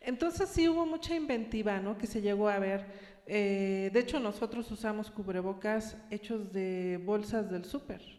Entonces 0.00 0.50
sí 0.50 0.68
hubo 0.68 0.84
mucha 0.84 1.16
inventiva, 1.16 1.80
¿no? 1.80 1.96
Que 1.96 2.06
se 2.06 2.20
llegó 2.20 2.48
a 2.48 2.58
ver. 2.58 2.84
Eh, 3.26 3.90
de 3.92 4.00
hecho, 4.00 4.20
nosotros 4.20 4.70
usamos 4.70 5.10
cubrebocas 5.10 5.96
hechos 6.10 6.52
de 6.52 7.00
bolsas 7.04 7.50
del 7.50 7.64
súper. 7.64 8.17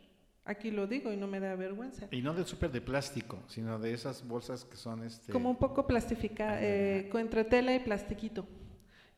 Aquí 0.49 0.71
lo 0.71 0.87
digo 0.87 1.13
y 1.13 1.15
no 1.15 1.27
me 1.27 1.39
da 1.39 1.55
vergüenza. 1.55 2.07
Y 2.09 2.23
no 2.23 2.33
del 2.33 2.47
súper 2.47 2.71
de 2.71 2.81
plástico, 2.81 3.37
sino 3.45 3.77
de 3.77 3.93
esas 3.93 4.27
bolsas 4.27 4.65
que 4.65 4.75
son 4.77 5.03
este... 5.03 5.31
Como 5.31 5.47
un 5.47 5.57
poco 5.57 5.85
plastificadas, 5.85 6.57
eh, 6.63 7.07
entre 7.13 7.43
tela 7.43 7.75
y 7.75 7.79
plastiquito. 7.79 8.47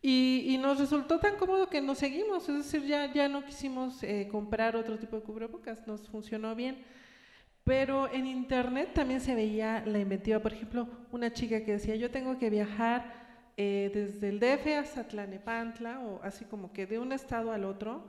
Y, 0.01 0.43
y, 0.49 0.57
nos 0.57 0.77
resultó 0.77 1.21
tan 1.21 1.37
cómodo 1.37 1.69
que 1.69 1.79
nos 1.79 1.99
seguimos, 1.99 2.49
es 2.49 2.57
decir, 2.57 2.85
ya, 2.85 3.13
ya 3.13 3.29
no 3.29 3.45
quisimos 3.45 4.03
eh, 4.03 4.27
comprar 4.29 4.75
otro 4.75 4.99
tipo 4.99 5.15
de 5.15 5.21
cubrebocas, 5.21 5.87
nos 5.87 6.09
funcionó 6.09 6.53
bien. 6.53 6.83
Pero 7.63 8.11
en 8.11 8.27
internet 8.27 8.89
también 8.93 9.21
se 9.21 9.33
veía 9.33 9.85
la 9.85 9.99
inventiva, 9.99 10.39
por 10.39 10.51
ejemplo, 10.51 10.89
una 11.13 11.31
chica 11.31 11.63
que 11.63 11.71
decía, 11.71 11.95
yo 11.95 12.11
tengo 12.11 12.37
que 12.39 12.49
viajar 12.49 13.53
eh, 13.55 13.89
desde 13.93 14.27
el 14.27 14.39
DF 14.41 14.67
hasta 14.79 15.07
Tlanepantla, 15.07 16.01
o 16.01 16.19
así 16.23 16.43
como 16.43 16.73
que 16.73 16.85
de 16.85 16.99
un 16.99 17.13
estado 17.13 17.53
al 17.53 17.63
otro, 17.63 18.03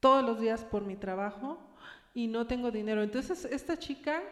todos 0.00 0.24
los 0.24 0.40
días 0.40 0.64
por 0.64 0.84
mi 0.84 0.96
trabajo, 0.96 1.69
y 2.14 2.26
no 2.26 2.46
tengo 2.46 2.70
dinero. 2.70 3.02
Entonces 3.02 3.44
esta 3.44 3.78
chica 3.78 4.22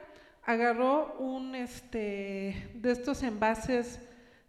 agarró 0.44 1.16
un 1.18 1.54
este, 1.54 2.70
de 2.74 2.90
estos 2.90 3.22
envases 3.22 4.00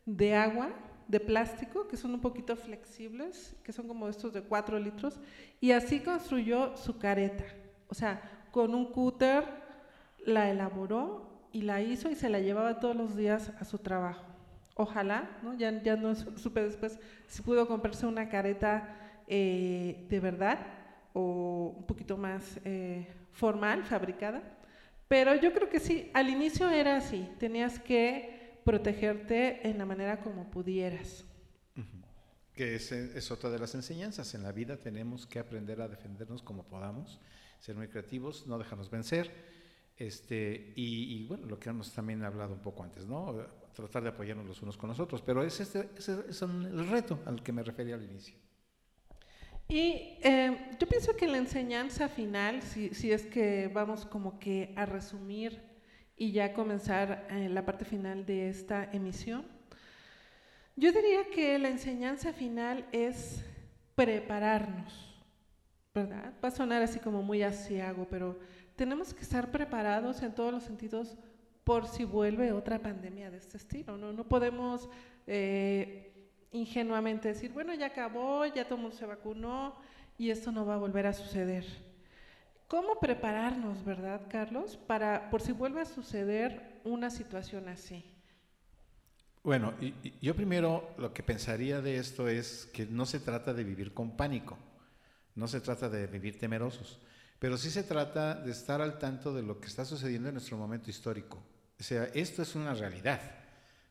de 0.05 0.35
agua, 0.35 0.69
de 1.07 1.19
plástico, 1.19 1.87
que 1.87 1.97
son 1.97 2.13
un 2.13 2.21
poquito 2.21 2.55
flexibles, 2.55 3.55
que 3.63 3.73
son 3.73 3.87
como 3.87 4.07
estos 4.07 4.31
de 4.33 4.41
4 4.41 4.79
litros, 4.79 5.19
y 5.59 5.71
así 5.71 5.99
construyó 5.99 6.77
su 6.77 6.97
careta. 6.97 7.45
O 7.87 7.95
sea, 7.95 8.21
con 8.51 8.75
un 8.75 8.91
cúter 8.91 9.43
la 10.25 10.49
elaboró 10.49 11.29
y 11.51 11.63
la 11.63 11.81
hizo 11.81 12.09
y 12.09 12.15
se 12.15 12.29
la 12.29 12.39
llevaba 12.39 12.79
todos 12.79 12.95
los 12.95 13.15
días 13.15 13.51
a 13.59 13.65
su 13.65 13.79
trabajo. 13.79 14.23
Ojalá, 14.75 15.37
¿no? 15.43 15.53
Ya, 15.55 15.71
ya 15.81 15.95
no 15.95 16.15
supe 16.37 16.61
después 16.61 16.99
si 17.27 17.41
pudo 17.41 17.67
comprarse 17.67 18.05
una 18.05 18.29
careta 18.29 18.95
eh, 19.27 20.05
de 20.09 20.19
verdad 20.19 20.59
o 21.13 21.75
un 21.77 21.85
poquito 21.85 22.17
más 22.17 22.59
eh, 22.63 23.07
formal, 23.31 23.83
fabricada. 23.83 24.41
Pero 25.07 25.35
yo 25.35 25.53
creo 25.53 25.69
que 25.69 25.79
sí, 25.79 26.11
al 26.13 26.29
inicio 26.29 26.69
era 26.69 26.97
así, 26.97 27.27
tenías 27.39 27.79
que 27.79 28.59
protegerte 28.63 29.67
en 29.67 29.77
la 29.77 29.85
manera 29.85 30.21
como 30.21 30.51
pudieras. 30.51 31.25
Que 32.53 32.75
es, 32.75 32.91
es, 32.91 33.31
otra 33.31 33.49
de 33.49 33.57
las 33.57 33.73
enseñanzas. 33.73 34.35
En 34.35 34.43
la 34.43 34.51
vida 34.51 34.77
tenemos 34.77 35.25
que 35.25 35.39
aprender 35.39 35.81
a 35.81 35.87
defendernos 35.87 36.43
como 36.43 36.67
podamos, 36.67 37.19
ser 37.59 37.75
muy 37.75 37.87
creativos, 37.87 38.45
no 38.47 38.57
dejarnos 38.57 38.91
vencer. 38.91 39.31
Este, 39.95 40.73
y, 40.75 41.15
y 41.15 41.27
bueno, 41.27 41.47
lo 41.47 41.59
que 41.59 41.69
hemos 41.69 41.91
también 41.93 42.23
hablado 42.23 42.53
un 42.53 42.61
poco 42.61 42.83
antes, 42.83 43.07
¿no? 43.07 43.45
Tratar 43.73 44.03
de 44.03 44.09
apoyarnos 44.09 44.45
los 44.45 44.61
unos 44.61 44.77
con 44.77 44.89
los 44.89 44.99
otros. 44.99 45.21
Pero 45.21 45.43
ese 45.43 45.63
este, 45.63 45.89
es 45.97 46.41
el 46.41 46.89
reto 46.89 47.19
al 47.25 47.41
que 47.41 47.51
me 47.51 47.63
refería 47.63 47.95
al 47.95 48.03
inicio. 48.03 48.35
Y 49.71 50.17
eh, 50.23 50.57
yo 50.79 50.87
pienso 50.87 51.15
que 51.15 51.27
la 51.27 51.37
enseñanza 51.37 52.09
final, 52.09 52.63
si, 52.63 52.89
si 52.95 53.11
es 53.11 53.27
que 53.27 53.67
vamos 53.67 54.03
como 54.03 54.39
que 54.39 54.73
a 54.75 54.87
resumir 54.87 55.61
y 56.17 56.31
ya 56.31 56.53
comenzar 56.53 57.27
eh, 57.29 57.47
la 57.49 57.63
parte 57.63 57.85
final 57.85 58.25
de 58.25 58.49
esta 58.49 58.89
emisión. 58.91 59.45
Yo 60.75 60.91
diría 60.91 61.29
que 61.31 61.59
la 61.59 61.69
enseñanza 61.69 62.33
final 62.33 62.87
es 62.91 63.45
prepararnos, 63.93 65.23
¿verdad? 65.93 66.33
Va 66.43 66.47
a 66.47 66.51
sonar 66.51 66.81
así 66.81 66.99
como 66.99 67.21
muy 67.21 67.43
asiago, 67.43 68.07
pero 68.09 68.39
tenemos 68.75 69.13
que 69.13 69.21
estar 69.21 69.51
preparados 69.51 70.23
en 70.23 70.33
todos 70.33 70.51
los 70.51 70.63
sentidos 70.63 71.15
por 71.63 71.87
si 71.87 72.05
vuelve 72.05 72.53
otra 72.53 72.79
pandemia 72.79 73.29
de 73.29 73.37
este 73.37 73.57
estilo, 73.57 73.97
¿no? 73.97 74.13
No 74.13 74.27
podemos 74.27 74.89
eh, 75.27 76.08
ingenuamente 76.51 77.29
decir, 77.29 77.51
bueno, 77.51 77.73
ya 77.73 77.87
acabó, 77.87 78.45
ya 78.45 78.65
todo 78.65 78.75
el 78.75 78.81
mundo 78.81 78.97
se 78.97 79.05
vacunó 79.05 79.75
y 80.17 80.31
esto 80.31 80.51
no 80.51 80.65
va 80.65 80.75
a 80.75 80.77
volver 80.77 81.07
a 81.07 81.13
suceder. 81.13 81.65
¿Cómo 82.67 82.99
prepararnos, 82.99 83.83
verdad, 83.83 84.21
Carlos, 84.29 84.77
para 84.77 85.29
por 85.29 85.41
si 85.41 85.51
vuelve 85.51 85.81
a 85.81 85.85
suceder 85.85 86.81
una 86.83 87.09
situación 87.09 87.67
así? 87.67 88.05
Bueno, 89.41 89.73
yo 90.21 90.35
primero 90.35 90.93
lo 90.97 91.13
que 91.13 91.23
pensaría 91.23 91.81
de 91.81 91.97
esto 91.97 92.27
es 92.27 92.69
que 92.73 92.85
no 92.85 93.05
se 93.05 93.19
trata 93.19 93.53
de 93.53 93.63
vivir 93.63 93.93
con 93.93 94.15
pánico, 94.17 94.57
no 95.35 95.47
se 95.47 95.61
trata 95.61 95.89
de 95.89 96.07
vivir 96.07 96.37
temerosos, 96.37 96.99
pero 97.39 97.57
sí 97.57 97.71
se 97.71 97.83
trata 97.83 98.35
de 98.35 98.51
estar 98.51 98.81
al 98.81 98.99
tanto 98.99 99.33
de 99.33 99.41
lo 99.41 99.59
que 99.59 99.67
está 99.67 99.85
sucediendo 99.85 100.27
en 100.27 100.35
nuestro 100.35 100.57
momento 100.57 100.89
histórico. 100.89 101.41
O 101.79 101.83
sea, 101.83 102.03
esto 102.13 102.41
es 102.41 102.53
una 102.55 102.73
realidad. 102.73 103.21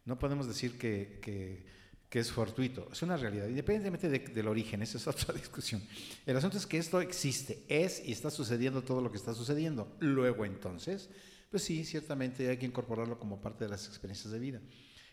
No 0.04 0.18
podemos 0.18 0.46
decir 0.46 0.78
que 0.78 1.66
que 2.08 2.20
es 2.20 2.32
fortuito, 2.32 2.88
es 2.90 3.02
una 3.02 3.16
realidad, 3.16 3.48
independientemente 3.48 4.08
de, 4.08 4.18
del 4.18 4.48
origen, 4.48 4.82
esa 4.82 4.96
es 4.96 5.06
otra 5.06 5.34
discusión. 5.38 5.82
El 6.24 6.36
asunto 6.36 6.56
es 6.56 6.66
que 6.66 6.78
esto 6.78 7.00
existe, 7.00 7.64
es 7.68 8.02
y 8.04 8.12
está 8.12 8.30
sucediendo 8.30 8.82
todo 8.82 9.02
lo 9.02 9.10
que 9.10 9.18
está 9.18 9.34
sucediendo. 9.34 9.94
Luego 10.00 10.44
entonces, 10.44 11.10
pues 11.50 11.62
sí, 11.62 11.84
ciertamente 11.84 12.48
hay 12.48 12.56
que 12.56 12.66
incorporarlo 12.66 13.18
como 13.18 13.40
parte 13.40 13.64
de 13.64 13.70
las 13.70 13.86
experiencias 13.86 14.32
de 14.32 14.38
vida. 14.38 14.60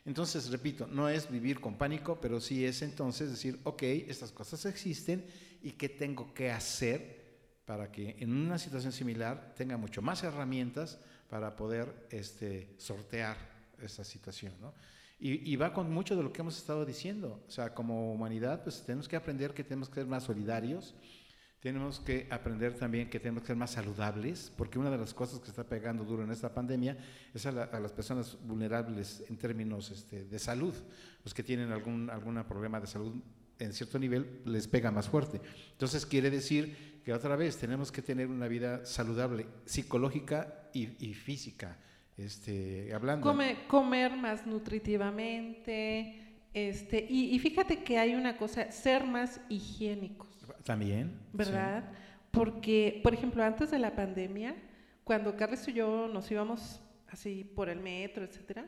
Entonces, 0.06 0.50
repito, 0.50 0.88
no 0.88 1.10
es 1.10 1.30
vivir 1.30 1.60
con 1.60 1.78
pánico, 1.78 2.20
pero 2.22 2.40
sí 2.40 2.64
es 2.64 2.82
entonces 2.84 3.32
decir, 3.32 3.60
ok, 3.64 3.82
estas 3.84 4.32
cosas 4.32 4.64
existen 4.66 5.26
y 5.64 5.72
qué 5.72 5.90
tengo 5.90 6.34
que 6.34 6.52
hacer 6.52 7.26
para 7.66 7.92
que 7.92 8.16
en 8.20 8.32
una 8.32 8.60
situación 8.60 8.94
similar 8.94 9.54
tenga 9.58 9.78
mucho 9.78 10.04
más 10.04 10.24
herramientas 10.24 11.00
para 11.28 11.56
poder 11.56 12.08
este, 12.12 12.76
sortear 12.78 13.36
esa 13.82 14.04
situación. 14.04 14.54
¿no? 14.62 14.74
Y, 15.18 15.56
va 15.56 15.74
con 15.74 15.92
mucho 15.92 16.16
de 16.16 16.24
lo 16.24 16.34
que 16.34 16.42
hemos 16.42 16.58
estado 16.58 16.86
diciendo. 16.86 17.42
O 17.48 17.52
sea, 17.52 17.74
como 17.74 18.12
humanidad, 18.12 18.64
pues 18.64 18.84
tenemos 18.86 19.08
que 19.08 19.16
aprender 19.16 19.54
que 19.54 19.64
tenemos 19.64 19.88
que 19.88 19.96
ser 19.96 20.08
más 20.08 20.24
solidarios, 20.24 20.94
tenemos 21.62 22.00
que 22.00 22.28
aprender 22.30 22.76
también 22.78 23.10
que 23.10 23.20
tenemos 23.20 23.42
que 23.42 23.48
ser 23.48 23.56
más 23.56 23.72
saludables, 23.72 24.52
porque 24.58 24.78
una 24.78 24.92
de 24.92 24.98
las 24.98 25.14
cosas 25.14 25.40
que 25.40 25.50
está 25.50 25.64
pegando 25.64 26.04
duro 26.04 26.24
en 26.24 26.32
esta 26.32 26.54
pandemia 26.54 26.98
es 27.34 27.46
a, 27.46 27.52
la, 27.54 27.64
a 27.64 27.80
las 27.80 27.94
personas 27.94 28.38
vulnerables 28.44 29.24
en 29.30 29.38
términos 29.38 29.90
este, 29.90 30.26
de 30.26 30.38
salud, 30.38 30.76
los 31.24 31.34
que 31.34 31.44
tienen 31.44 31.72
algún, 31.72 32.10
algún 32.10 32.44
problema 32.44 32.82
de 32.82 32.88
salud 32.88 33.16
en 33.58 33.72
cierto 33.72 33.98
nivel 33.98 34.42
les 34.44 34.68
pega 34.68 34.92
más 34.92 35.08
fuerte. 35.08 35.40
Entonces 35.72 36.06
quiere 36.06 36.30
decir 36.30 37.02
que 37.06 37.14
otra 37.14 37.38
vez 37.38 37.56
tenemos 37.56 37.90
que 37.90 38.02
tener 38.02 38.28
una 38.28 38.50
vida 38.50 38.86
saludable, 38.86 39.48
psicológica 39.66 40.70
y 40.74 41.14
física 41.14 41.80
este, 42.18 42.94
hablando. 42.94 43.26
Come, 43.26 43.58
comer 43.68 44.16
más 44.16 44.46
nutritivamente, 44.46 46.22
este, 46.54 47.06
y, 47.10 47.36
y, 47.36 47.40
fíjate 47.40 47.84
que 47.84 47.98
hay 47.98 48.16
una 48.16 48.38
cosa, 48.38 48.72
ser 48.72 49.06
más 49.06 49.42
higiénicos. 49.50 50.30
También. 50.64 51.20
¿Verdad? 51.34 51.84
Sí. 51.92 51.98
Porque, 52.32 53.02
por 53.04 53.14
ejemplo, 53.14 53.44
antes 53.44 53.72
de 53.72 53.80
la 53.80 53.96
pandemia, 53.96 54.56
cuando 55.04 55.36
Carlos 55.36 55.68
y 55.68 55.74
yo 55.74 56.08
nos 56.08 56.30
íbamos 56.32 56.82
así 57.08 57.44
por 57.44 57.70
el 57.70 57.80
metro, 57.80 58.24
etcétera, 58.24 58.66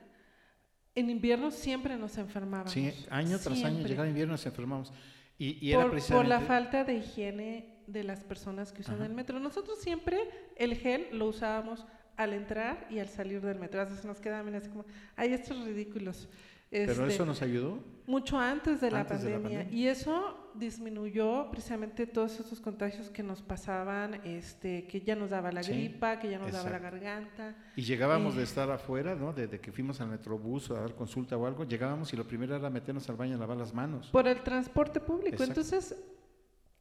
en 0.96 1.10
invierno 1.10 1.52
siempre 1.52 1.96
nos 1.96 2.18
enfermábamos. 2.18 2.72
Sí, 2.72 2.94
año 3.10 3.40
tras 3.40 3.58
siempre. 3.58 3.68
año, 3.68 3.88
llegaba 3.88 4.08
invierno 4.08 4.34
nos 4.34 4.46
enfermamos. 4.46 4.92
Y, 5.38 5.58
y 5.68 5.74
por, 5.74 5.82
era 5.84 5.92
precisamente... 5.92 6.30
por 6.30 6.40
la 6.40 6.46
falta 6.46 6.84
de 6.84 6.96
higiene 6.96 7.84
de 7.88 8.04
las 8.04 8.24
personas 8.24 8.72
que 8.72 8.82
usan 8.82 8.96
Ajá. 8.96 9.06
el 9.06 9.14
metro. 9.14 9.40
Nosotros 9.40 9.80
siempre 9.80 10.20
el 10.56 10.76
gel 10.76 11.08
lo 11.12 11.28
usábamos 11.28 11.86
al 12.18 12.34
entrar 12.34 12.88
y 12.90 13.00
al 13.00 13.08
salir 13.08 13.42
del 13.42 13.60
metro. 13.60 13.80
A 13.80 13.86
veces 13.86 14.04
nos 14.04 14.20
quedaban 14.20 14.54
así 14.56 14.68
como, 14.70 14.86
ay, 15.16 15.34
estos 15.34 15.64
ridículos. 15.64 16.28
Este, 16.70 16.94
¿Pero 16.94 17.08
eso 17.08 17.26
nos 17.26 17.42
ayudó? 17.42 17.82
Mucho 18.08 18.38
antes, 18.38 18.82
de, 18.82 18.88
antes 18.88 19.24
la 19.24 19.30
de, 19.30 19.38
la 19.38 19.42
pandemia. 19.42 19.72
Y 19.72 19.88
eso 19.88 20.52
disminuyó 20.54 21.50
precisamente 21.50 22.08
todos 22.08 22.40
esos 22.40 22.60
contagios 22.60 23.10
que 23.10 23.24
nos 23.24 23.42
pasaban, 23.42 24.16
este, 24.26 24.86
que 24.86 25.00
ya 25.02 25.16
nos 25.16 25.30
daba 25.30 25.52
la 25.52 25.64
sí, 25.64 25.72
gripa, 25.72 26.20
que 26.20 26.30
ya 26.30 26.38
nos 26.38 26.48
exacto. 26.48 26.70
daba 26.70 26.80
la 26.80 26.92
garganta. 26.92 27.56
Y 27.76 27.84
llegábamos 27.84 28.34
eh, 28.36 28.40
de 28.40 28.44
estar 28.44 28.70
afuera, 28.70 29.16
¿no? 29.16 29.32
Desde 29.32 29.60
que 29.62 29.72
fuimos 29.72 30.02
al 30.02 30.10
metrobús 30.10 30.70
a 30.72 30.76
dar 30.76 30.96
consulta 30.96 31.38
o 31.38 31.46
algo, 31.46 31.64
llegábamos 31.64 32.12
y 32.12 32.18
lo 32.18 32.28
primero 32.28 32.56
era 32.56 32.70
meternos 32.70 33.08
al 33.10 33.16
baño 33.16 33.36
a 33.36 33.40
lavar 33.40 33.58
las 33.58 33.74
manos. 33.74 34.10
Por 34.10 34.28
el 34.28 34.42
transporte 34.42 35.00
público. 35.00 35.44
Exacto. 35.44 35.62
Entonces, 35.62 35.96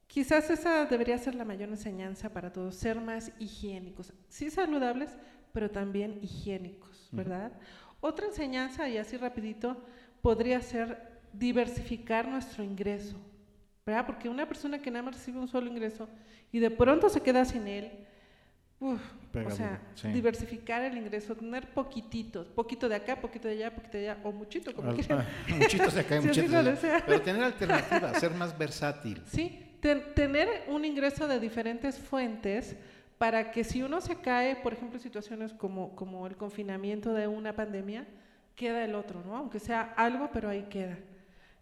Quizás 0.07 0.49
esa 0.49 0.85
debería 0.85 1.17
ser 1.17 1.35
la 1.35 1.45
mayor 1.45 1.69
enseñanza 1.69 2.29
para 2.29 2.51
todos, 2.51 2.75
ser 2.75 2.99
más 2.99 3.31
higiénicos, 3.39 4.13
sí 4.29 4.49
saludables, 4.49 5.15
pero 5.51 5.69
también 5.69 6.19
higiénicos, 6.21 7.09
¿verdad? 7.11 7.51
Uh 7.51 7.55
-huh. 7.55 7.97
Otra 7.99 8.27
enseñanza, 8.27 8.87
y 8.87 8.97
así 8.97 9.17
rapidito, 9.17 9.83
podría 10.21 10.61
ser 10.61 11.19
diversificar 11.33 12.27
nuestro 12.27 12.63
ingreso, 12.63 13.17
¿verdad? 13.85 14.05
Porque 14.05 14.29
una 14.29 14.47
persona 14.47 14.79
que 14.79 14.89
nada 14.89 15.03
más 15.03 15.15
recibe 15.15 15.39
un 15.39 15.47
solo 15.47 15.67
ingreso 15.67 16.07
y 16.51 16.59
de 16.59 16.71
pronto 16.71 17.09
se 17.09 17.21
queda 17.21 17.43
sin 17.43 17.67
él, 17.67 17.91
uf, 18.79 19.01
o 19.45 19.51
sea, 19.51 19.81
sí. 19.95 20.07
diversificar 20.09 20.83
el 20.83 20.97
ingreso, 20.97 21.35
tener 21.35 21.67
poquititos, 21.73 22.47
poquito 22.47 22.87
de 22.87 22.95
acá, 22.95 23.19
poquito 23.19 23.47
de 23.47 23.55
allá, 23.55 23.75
poquito 23.75 23.97
de 23.97 24.09
allá, 24.09 24.21
o 24.23 24.31
muchito, 24.31 24.73
como 24.73 24.93
quieran. 24.93 25.25
muchitos 25.49 25.93
de 25.93 25.99
acá 25.99 26.15
y 26.17 26.21
muchitos 26.21 26.51
de 26.51 26.57
allá. 26.57 27.03
Pero 27.05 27.21
tener 27.21 27.43
alternativas, 27.43 28.17
ser 28.19 28.31
más 28.31 28.57
versátil. 28.57 29.21
Sí, 29.25 29.66
ten- 29.79 30.13
tener 30.15 30.47
un 30.67 30.85
ingreso 30.85 31.27
de 31.27 31.39
diferentes 31.39 31.97
fuentes 31.99 32.75
para 33.17 33.51
que 33.51 33.63
si 33.63 33.81
uno 33.81 33.99
se 34.01 34.15
cae, 34.17 34.55
por 34.57 34.73
ejemplo, 34.73 34.99
situaciones 34.99 35.53
como, 35.53 35.95
como 35.95 36.27
el 36.27 36.35
confinamiento 36.37 37.13
de 37.13 37.27
una 37.27 37.55
pandemia, 37.55 38.05
queda 38.55 38.83
el 38.83 38.95
otro, 38.95 39.23
¿no? 39.25 39.35
Aunque 39.37 39.59
sea 39.59 39.93
algo, 39.97 40.29
pero 40.31 40.49
ahí 40.49 40.63
queda. 40.69 40.97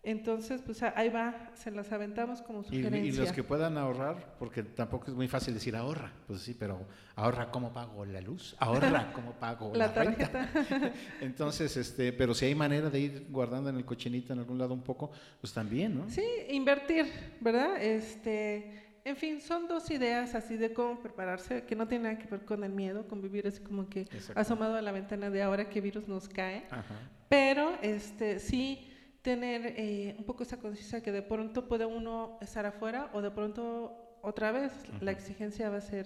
Entonces, 0.05 0.61
pues 0.61 0.81
ahí 0.83 1.09
va, 1.09 1.49
se 1.55 1.71
las 1.71 1.91
aventamos 1.91 2.41
como 2.43 2.61
Y, 2.61 2.77
y 2.77 2.83
sugerencia. 2.83 3.23
los 3.23 3.31
que 3.31 3.43
puedan 3.43 3.77
ahorrar, 3.77 4.35
porque 4.37 4.61
tampoco 4.63 5.07
es 5.09 5.13
muy 5.15 5.27
fácil 5.27 5.53
decir 5.55 5.75
ahorra, 5.75 6.11
pues 6.27 6.41
sí, 6.41 6.55
pero 6.57 6.85
ahorra 7.15 7.49
cómo 7.49 7.73
pago 7.73 8.05
la 8.05 8.21
luz, 8.21 8.55
ahorra 8.59 9.11
cómo 9.13 9.33
pago 9.33 9.71
la, 9.75 9.87
La 9.87 9.93
renta. 9.93 10.29
tarjeta. 10.31 10.93
Entonces, 11.21 11.75
este, 11.75 12.13
pero 12.13 12.33
si 12.35 12.45
hay 12.45 12.53
manera 12.55 12.89
de 12.89 12.99
ir 12.99 13.27
guardando 13.29 13.69
en 13.69 13.77
el 13.77 13.85
cochinito 13.85 14.31
en 14.33 14.39
algún 14.39 14.57
lado 14.59 14.73
un 14.75 14.83
poco, 14.83 15.11
pues 15.41 15.51
también, 15.51 15.97
¿no? 15.97 16.09
Sí, 16.09 16.23
invertir, 16.49 17.05
¿verdad? 17.41 17.81
Este, 17.81 18.83
en 19.03 19.15
fin, 19.15 19.41
son 19.41 19.67
dos 19.67 19.89
ideas 19.91 20.35
así 20.35 20.55
de 20.55 20.71
cómo 20.73 20.99
prepararse, 20.99 21.63
que 21.63 21.75
no 21.75 21.87
tienen 21.87 22.11
nada 22.13 22.17
que 22.23 22.29
ver 22.29 22.45
con 22.45 22.63
el 22.63 22.71
miedo, 22.71 23.07
con 23.07 23.21
vivir 23.21 23.47
así 23.47 23.61
como 23.61 23.89
que 23.89 24.01
Exacto. 24.01 24.39
asomado 24.39 24.75
a 24.75 24.81
la 24.81 24.91
ventana 24.91 25.29
de 25.29 25.41
ahora 25.41 25.67
que 25.69 25.81
virus 25.81 26.07
nos 26.07 26.27
cae. 26.29 26.65
Ajá. 26.69 26.83
Pero 27.27 27.71
este, 27.81 28.39
sí 28.39 28.91
tener 29.25 29.73
eh, 29.75 30.15
un 30.19 30.23
poco 30.23 30.43
esa 30.43 30.57
conciencia 30.57 31.01
que 31.01 31.11
de 31.11 31.23
pronto 31.23 31.67
puede 31.67 31.85
uno 31.85 32.37
estar 32.41 32.65
afuera 32.65 33.09
o 33.13 33.21
de 33.21 33.31
pronto 33.31 34.19
otra 34.21 34.51
vez 34.51 34.71
la 35.01 35.11
exigencia 35.11 35.69
va 35.69 35.77
a 35.77 35.81
ser 35.81 36.05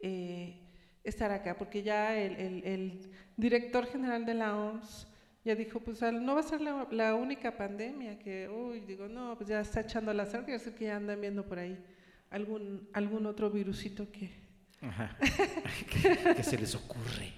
eh, 0.00 0.60
estar 1.02 1.30
acá, 1.32 1.56
porque 1.56 1.82
ya 1.82 2.14
el, 2.16 2.32
el- 2.36 2.64
el 2.64 2.82
director 3.36 3.86
general 3.86 4.24
de 4.26 4.34
la 4.34 4.54
OMS 4.56 5.06
ya 5.44 5.54
dijo, 5.56 5.80
pues 5.80 6.00
no 6.02 6.34
va 6.34 6.40
a 6.40 6.44
ser 6.44 6.60
la, 6.60 6.86
la 6.90 7.14
única 7.14 7.56
pandemia 7.56 8.18
que, 8.18 8.48
uy, 8.48 8.80
digo, 8.80 9.08
no, 9.08 9.34
pues 9.36 9.48
ya 9.48 9.60
está 9.60 9.80
echando 9.80 10.12
la 10.12 10.24
quiere 10.44 10.58
decir 10.58 10.74
que 10.74 10.84
ya 10.84 10.96
andan 10.96 11.20
viendo 11.20 11.42
por 11.44 11.58
ahí 11.58 11.76
algún, 12.30 12.88
algún 12.92 13.26
otro 13.26 13.50
virusito 13.50 14.10
que... 14.12 14.30
Ajá. 14.82 15.16
¿Qué 16.36 16.42
se 16.42 16.58
les 16.58 16.74
ocurre? 16.74 17.32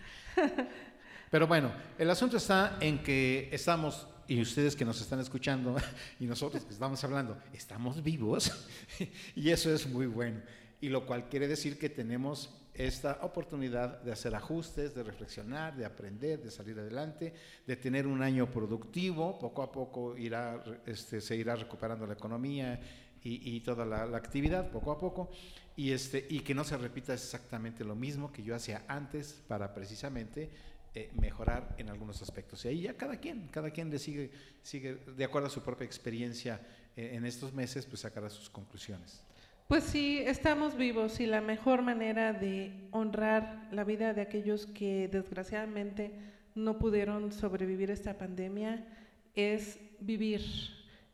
Pero 1.31 1.47
bueno, 1.47 1.73
el 1.99 2.11
asunto 2.11 2.37
está 2.37 2.77
en 2.81 3.03
que 3.03 3.49
estamos, 3.53 4.07
y 4.29 4.41
ustedes 4.41 4.77
que 4.77 4.85
nos 4.85 5.01
están 5.01 5.21
escuchando, 5.21 5.77
y 6.21 6.27
nosotros 6.27 6.65
que 6.65 6.73
estamos 6.73 7.03
hablando, 7.05 7.37
estamos 7.53 8.03
vivos, 8.03 8.53
y 9.35 9.51
eso 9.51 9.73
es 9.73 9.87
muy 9.87 10.07
bueno. 10.07 10.41
Y 10.81 10.89
lo 10.89 11.07
cual 11.07 11.29
quiere 11.29 11.49
decir 11.49 11.79
que 11.79 11.89
tenemos 11.89 12.51
esta 12.75 13.21
oportunidad 13.23 14.03
de 14.03 14.13
hacer 14.13 14.35
ajustes, 14.35 14.95
de 14.95 15.03
reflexionar, 15.05 15.77
de 15.77 15.85
aprender, 15.85 16.43
de 16.43 16.51
salir 16.51 16.79
adelante, 16.79 17.33
de 17.67 17.77
tener 17.77 18.07
un 18.07 18.23
año 18.23 18.51
productivo, 18.51 19.39
poco 19.39 19.63
a 19.63 19.71
poco 19.71 20.17
irá, 20.19 20.63
este, 20.85 21.21
se 21.21 21.37
irá 21.37 21.55
recuperando 21.55 22.07
la 22.07 22.15
economía 22.15 22.81
y, 23.23 23.57
y 23.57 23.61
toda 23.61 23.87
la, 23.87 24.05
la 24.07 24.19
actividad, 24.19 24.71
poco 24.71 24.91
a 24.91 24.99
poco, 24.99 25.31
y, 25.77 25.93
este, 25.93 26.27
y 26.29 26.41
que 26.41 26.55
no 26.55 26.65
se 26.65 26.77
repita 26.77 27.15
exactamente 27.15 27.85
lo 27.85 27.95
mismo 27.95 28.33
que 28.33 28.43
yo 28.43 28.55
hacía 28.55 28.85
antes 28.89 29.41
para 29.47 29.73
precisamente 29.73 30.51
eh, 30.95 31.11
mejorar 31.15 31.75
en 31.79 31.89
algunos 31.91 32.23
aspectos. 32.23 32.65
Y 32.65 32.69
ahí 32.69 32.81
ya 32.83 32.97
cada 32.97 33.17
quien, 33.17 33.49
cada 33.49 33.71
quien 33.71 33.91
le 33.91 33.99
sigue, 33.99 34.31
sigue 34.63 34.95
de 34.95 35.25
acuerdo 35.25 35.49
a 35.49 35.51
su 35.51 35.61
propia 35.61 35.85
experiencia 35.85 36.61
eh, 36.97 37.11
en 37.15 37.27
estos 37.27 37.53
meses, 37.53 37.85
pues 37.85 38.03
sacará 38.03 38.31
sus 38.31 38.49
conclusiones. 38.49 39.25
Pues 39.67 39.83
sí, 39.83 40.19
estamos 40.19 40.77
vivos 40.77 41.19
y 41.21 41.27
la 41.27 41.41
mejor 41.41 41.83
manera 41.83 42.33
de 42.33 42.87
honrar 42.93 43.67
la 43.73 43.83
vida 43.83 44.15
de 44.15 44.21
aquellos 44.21 44.67
que 44.67 45.09
desgraciadamente 45.09 46.13
no 46.55 46.79
pudieron 46.79 47.33
sobrevivir 47.33 47.91
esta 47.91 48.17
pandemia 48.17 48.87
es 49.35 49.81
vivir, 50.01 50.43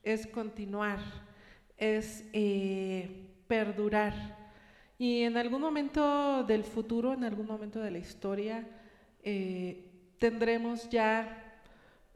es 0.03 0.27
continuar, 0.27 0.99
es 1.79 2.25
eh, 2.33 3.29
perdurar. 3.47 4.13
Y 4.99 5.23
en 5.23 5.39
algún 5.39 5.63
momento 5.63 6.45
del 6.45 6.65
futuro, 6.65 7.15
en 7.15 7.25
algún 7.25 7.47
momento 7.47 7.81
de 7.81 7.91
la 7.91 7.99
historia, 7.99 8.67
eh, 9.23 9.91
tendremos 10.19 10.89
ya 10.91 11.59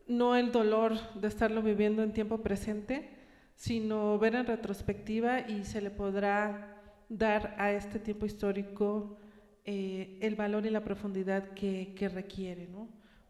no 0.07 0.37
el 0.37 0.53
dolor 0.53 0.99
de 1.15 1.29
estarlo 1.29 1.63
viviendo 1.63 2.03
en 2.03 2.13
tiempo 2.13 2.39
presente, 2.39 3.11
sino 3.57 4.19
ver 4.19 4.35
en 4.35 4.47
retrospectiva 4.47 5.41
y 5.41 5.65
se 5.65 5.81
le 5.81 5.91
podrá 5.91 6.83
dar 7.09 7.55
a 7.59 7.73
este 7.73 7.99
tiempo 7.99 8.27
histórico 8.27 9.17
eh, 9.65 10.19
el 10.21 10.35
valor 10.35 10.67
y 10.67 10.71
la 10.71 10.85
profundidad 10.85 11.51
que, 11.51 11.95
que 11.97 12.09
requiere. 12.09 12.69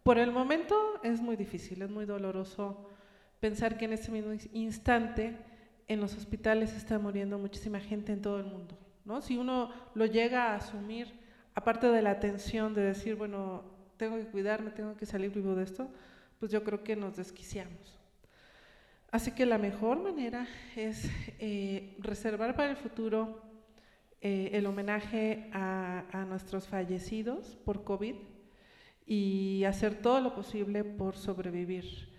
Por 0.02 0.18
el 0.18 0.32
momento 0.32 0.74
es 1.02 1.20
muy 1.20 1.37
difícil, 1.37 1.82
es 1.82 1.90
muy 1.90 2.06
doloroso 2.06 2.88
pensar 3.40 3.76
que 3.76 3.84
en 3.84 3.92
este 3.92 4.10
mismo 4.10 4.32
instante 4.52 5.37
en 5.87 6.00
los 6.00 6.16
hospitales 6.16 6.74
está 6.74 6.98
muriendo 6.98 7.38
muchísima 7.38 7.78
gente 7.78 8.12
en 8.12 8.22
todo 8.22 8.38
el 8.38 8.46
mundo. 8.46 8.78
¿no? 9.04 9.20
Si 9.20 9.37
uno 9.37 9.70
lo 9.94 10.06
llega 10.06 10.52
a 10.52 10.56
asumir, 10.56 11.23
aparte 11.54 11.86
de 11.88 12.02
la 12.02 12.20
tensión 12.20 12.74
de 12.74 12.82
decir, 12.82 13.14
bueno, 13.14 13.62
tengo 13.96 14.16
que 14.16 14.26
cuidarme, 14.26 14.70
tengo 14.70 14.96
que 14.96 15.06
salir 15.06 15.30
vivo 15.30 15.54
de 15.54 15.64
esto, 15.64 15.88
pues 16.40 16.50
yo 16.50 16.64
creo 16.64 16.82
que 16.82 16.96
nos 16.96 17.16
desquiciamos. 17.16 17.98
Así 19.10 19.30
que 19.30 19.46
la 19.46 19.58
mejor 19.58 20.02
manera 20.02 20.48
es 20.74 21.08
eh, 21.38 21.94
reservar 22.00 22.56
para 22.56 22.70
el 22.70 22.76
futuro 22.76 23.42
eh, 24.20 24.50
el 24.52 24.66
homenaje 24.66 25.48
a, 25.52 26.04
a, 26.10 26.24
nuestros 26.24 26.66
fallecidos 26.66 27.56
por 27.64 27.84
COVID 27.84 28.16
y 29.06 29.62
hacer 29.64 30.02
todo 30.02 30.20
lo 30.20 30.34
posible 30.34 30.82
por 30.82 31.16
sobrevivir. 31.16 32.12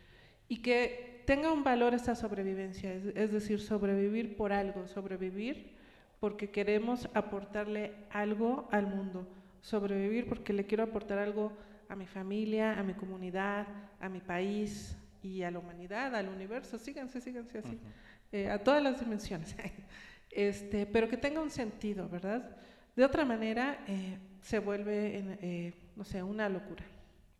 Y 0.47 0.61
que 0.61 1.23
tenga 1.25 1.51
un 1.51 1.63
valor 1.63 1.93
esta 1.93 2.15
sobrevivencia, 2.15 2.93
es, 2.93 3.07
es 3.07 3.31
decir, 3.33 3.59
sobrevivir 3.59 4.37
por 4.37 4.53
algo, 4.53 4.87
sobrevivir 4.87 5.74
porque 6.25 6.49
queremos 6.49 7.07
aportarle 7.13 7.93
algo 8.09 8.67
al 8.71 8.87
mundo, 8.87 9.27
sobrevivir 9.61 10.27
porque 10.27 10.53
le 10.53 10.65
quiero 10.65 10.81
aportar 10.81 11.19
algo 11.19 11.53
a 11.87 11.95
mi 11.95 12.07
familia, 12.07 12.79
a 12.79 12.81
mi 12.81 12.95
comunidad, 12.95 13.67
a 13.99 14.09
mi 14.09 14.21
país, 14.21 14.97
y 15.21 15.43
a 15.43 15.51
la 15.51 15.59
humanidad, 15.59 16.15
al 16.15 16.27
universo, 16.27 16.79
síganse, 16.79 17.21
síganse 17.21 17.59
así, 17.59 17.75
uh 17.75 17.77
-huh. 17.77 18.31
eh, 18.31 18.49
a 18.49 18.57
todas 18.57 18.81
las 18.81 18.99
dimensiones, 18.99 19.55
este, 20.31 20.87
pero 20.87 21.07
que 21.07 21.17
tenga 21.17 21.41
un 21.41 21.51
sentido, 21.51 22.09
¿verdad? 22.09 22.57
De 22.95 23.05
otra 23.05 23.23
manera, 23.23 23.85
eh, 23.87 24.17
se 24.41 24.57
vuelve, 24.57 25.19
en, 25.19 25.37
eh, 25.43 25.73
no 25.95 26.03
sé, 26.05 26.23
una 26.23 26.49
locura. 26.49 26.83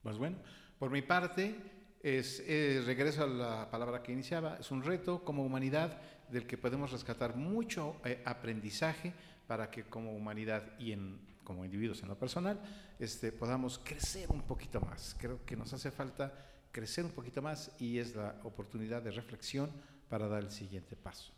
Pues 0.04 0.20
bueno, 0.20 0.38
por 0.78 0.92
mi 0.92 1.02
parte, 1.02 1.56
es, 2.04 2.44
regreso 2.86 3.24
a 3.24 3.28
la 3.28 3.72
palabra 3.72 4.04
que 4.04 4.12
iniciaba, 4.12 4.58
es 4.60 4.70
un 4.70 4.84
reto 4.84 5.24
como 5.24 5.44
humanidad 5.44 6.00
del 6.30 6.48
que 6.48 6.58
podemos 6.58 6.92
rescatar 6.92 7.36
mucho 7.36 7.96
eh, 8.06 8.22
aprendizaje 8.26 9.14
para 9.48 9.70
que 9.70 9.84
como 9.84 10.16
humanidad 10.16 10.64
y 10.80 10.92
en, 10.92 11.20
como 11.44 11.66
individuos 11.66 12.02
en 12.02 12.10
lo 12.10 12.18
personal, 12.18 12.60
este, 13.00 13.32
podamos 13.32 13.80
crecer 13.80 14.30
un 14.32 14.42
poquito 14.42 14.82
más. 14.82 15.16
Creo 15.20 15.46
que 15.46 15.56
nos 15.56 15.72
hace 15.74 15.92
falta 15.92 16.34
crecer 16.72 17.06
un 17.06 17.12
poquito 17.12 17.42
más 17.42 17.72
y 17.80 18.00
es 18.00 18.16
la 18.16 18.36
oportunidad 18.44 19.02
de 19.02 19.12
reflexión 19.12 19.72
para 20.10 20.28
dar 20.28 20.44
el 20.44 20.52
siguiente 20.52 20.96
paso. 20.96 21.32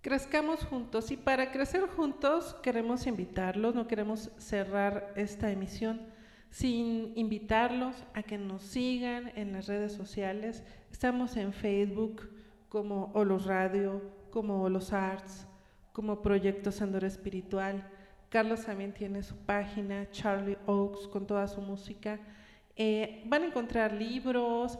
Crezcamos 0.00 0.64
juntos 0.64 1.10
y 1.10 1.16
para 1.16 1.50
crecer 1.50 1.82
juntos 1.88 2.54
queremos 2.62 3.06
invitarlos, 3.06 3.74
no 3.74 3.86
queremos 3.86 4.30
cerrar 4.38 5.12
esta 5.16 5.50
emisión 5.50 6.02
sin 6.50 7.12
invitarlos 7.16 7.96
a 8.12 8.22
que 8.22 8.38
nos 8.38 8.62
sigan 8.62 9.32
en 9.34 9.52
las 9.52 9.66
redes 9.66 9.92
sociales. 9.92 10.62
Estamos 10.92 11.36
en 11.36 11.52
Facebook 11.52 12.28
como 12.68 13.10
Olos 13.14 13.46
Radio, 13.46 14.02
como 14.30 14.62
Olos 14.62 14.92
Arts, 14.92 15.46
como 15.92 16.22
Proyecto 16.22 16.72
Sandor 16.72 17.04
Espiritual. 17.04 17.88
Carlos 18.28 18.64
también 18.64 18.92
tiene 18.92 19.22
su 19.22 19.36
página, 19.36 20.10
Charlie 20.10 20.58
Oaks, 20.66 21.06
con 21.08 21.26
toda 21.26 21.46
su 21.46 21.60
música. 21.60 22.18
Eh, 22.76 23.22
van 23.26 23.42
a 23.42 23.46
encontrar 23.46 23.92
libros, 23.92 24.78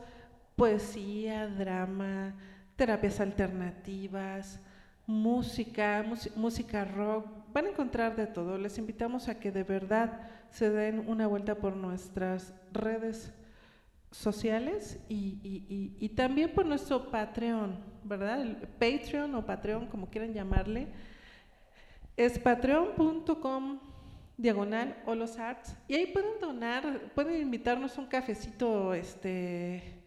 poesía, 0.56 1.46
drama, 1.46 2.34
terapias 2.76 3.20
alternativas, 3.20 4.60
música, 5.06 6.04
música 6.34 6.84
rock, 6.84 7.26
van 7.52 7.66
a 7.66 7.70
encontrar 7.70 8.16
de 8.16 8.26
todo. 8.26 8.58
Les 8.58 8.78
invitamos 8.78 9.28
a 9.28 9.38
que 9.38 9.52
de 9.52 9.62
verdad 9.62 10.20
se 10.50 10.70
den 10.70 11.04
una 11.08 11.26
vuelta 11.26 11.54
por 11.54 11.76
nuestras 11.76 12.54
redes 12.72 13.32
sociales 14.14 14.98
y, 15.08 15.38
y, 15.42 15.66
y, 15.68 15.96
y 15.98 16.08
también 16.10 16.52
por 16.52 16.64
nuestro 16.64 17.10
Patreon, 17.10 17.78
¿verdad? 18.04 18.42
El 18.42 18.56
Patreon 18.56 19.34
o 19.34 19.44
Patreon, 19.44 19.86
como 19.86 20.08
quieran 20.08 20.32
llamarle, 20.32 20.88
es 22.16 22.38
patreon.com 22.38 23.80
diagonal 24.36 25.00
o 25.06 25.14
los 25.14 25.38
arts 25.38 25.76
y 25.88 25.94
ahí 25.94 26.06
pueden 26.06 26.40
donar, 26.40 27.12
pueden 27.14 27.40
invitarnos 27.40 27.98
un 27.98 28.06
cafecito, 28.06 28.94
este, 28.94 30.02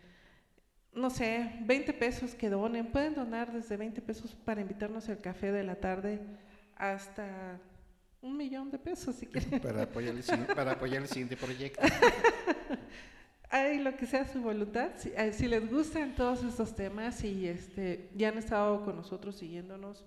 no 0.93 1.09
sé, 1.09 1.59
20 1.65 1.93
pesos 1.93 2.33
que 2.33 2.49
donen, 2.49 2.91
pueden 2.91 3.13
donar 3.13 3.51
desde 3.51 3.75
20 3.75 4.01
pesos 4.01 4.33
para 4.33 4.61
invitarnos 4.61 5.07
el 5.09 5.19
café 5.19 5.51
de 5.51 5.63
la 5.63 5.75
tarde 5.75 6.21
hasta 6.75 7.59
un 8.21 8.37
millón 8.37 8.71
de 8.71 8.79
pesos 8.79 9.15
si 9.15 9.27
quieren. 9.27 9.59
Para 9.61 9.83
apoyar 9.83 10.15
el, 10.15 10.55
para 10.55 10.71
apoyar 10.71 11.01
el 11.01 11.07
siguiente 11.07 11.37
proyecto. 11.37 11.81
Hay 13.49 13.79
lo 13.79 13.95
que 13.95 14.05
sea 14.05 14.25
su 14.25 14.41
voluntad. 14.41 14.91
Si, 14.97 15.11
eh, 15.15 15.31
si, 15.31 15.47
les 15.47 15.69
gustan 15.69 16.15
todos 16.15 16.43
estos 16.43 16.75
temas 16.75 17.23
y 17.23 17.47
este, 17.47 18.09
ya 18.15 18.29
han 18.29 18.37
estado 18.37 18.83
con 18.83 18.97
nosotros 18.97 19.37
siguiéndonos, 19.37 20.05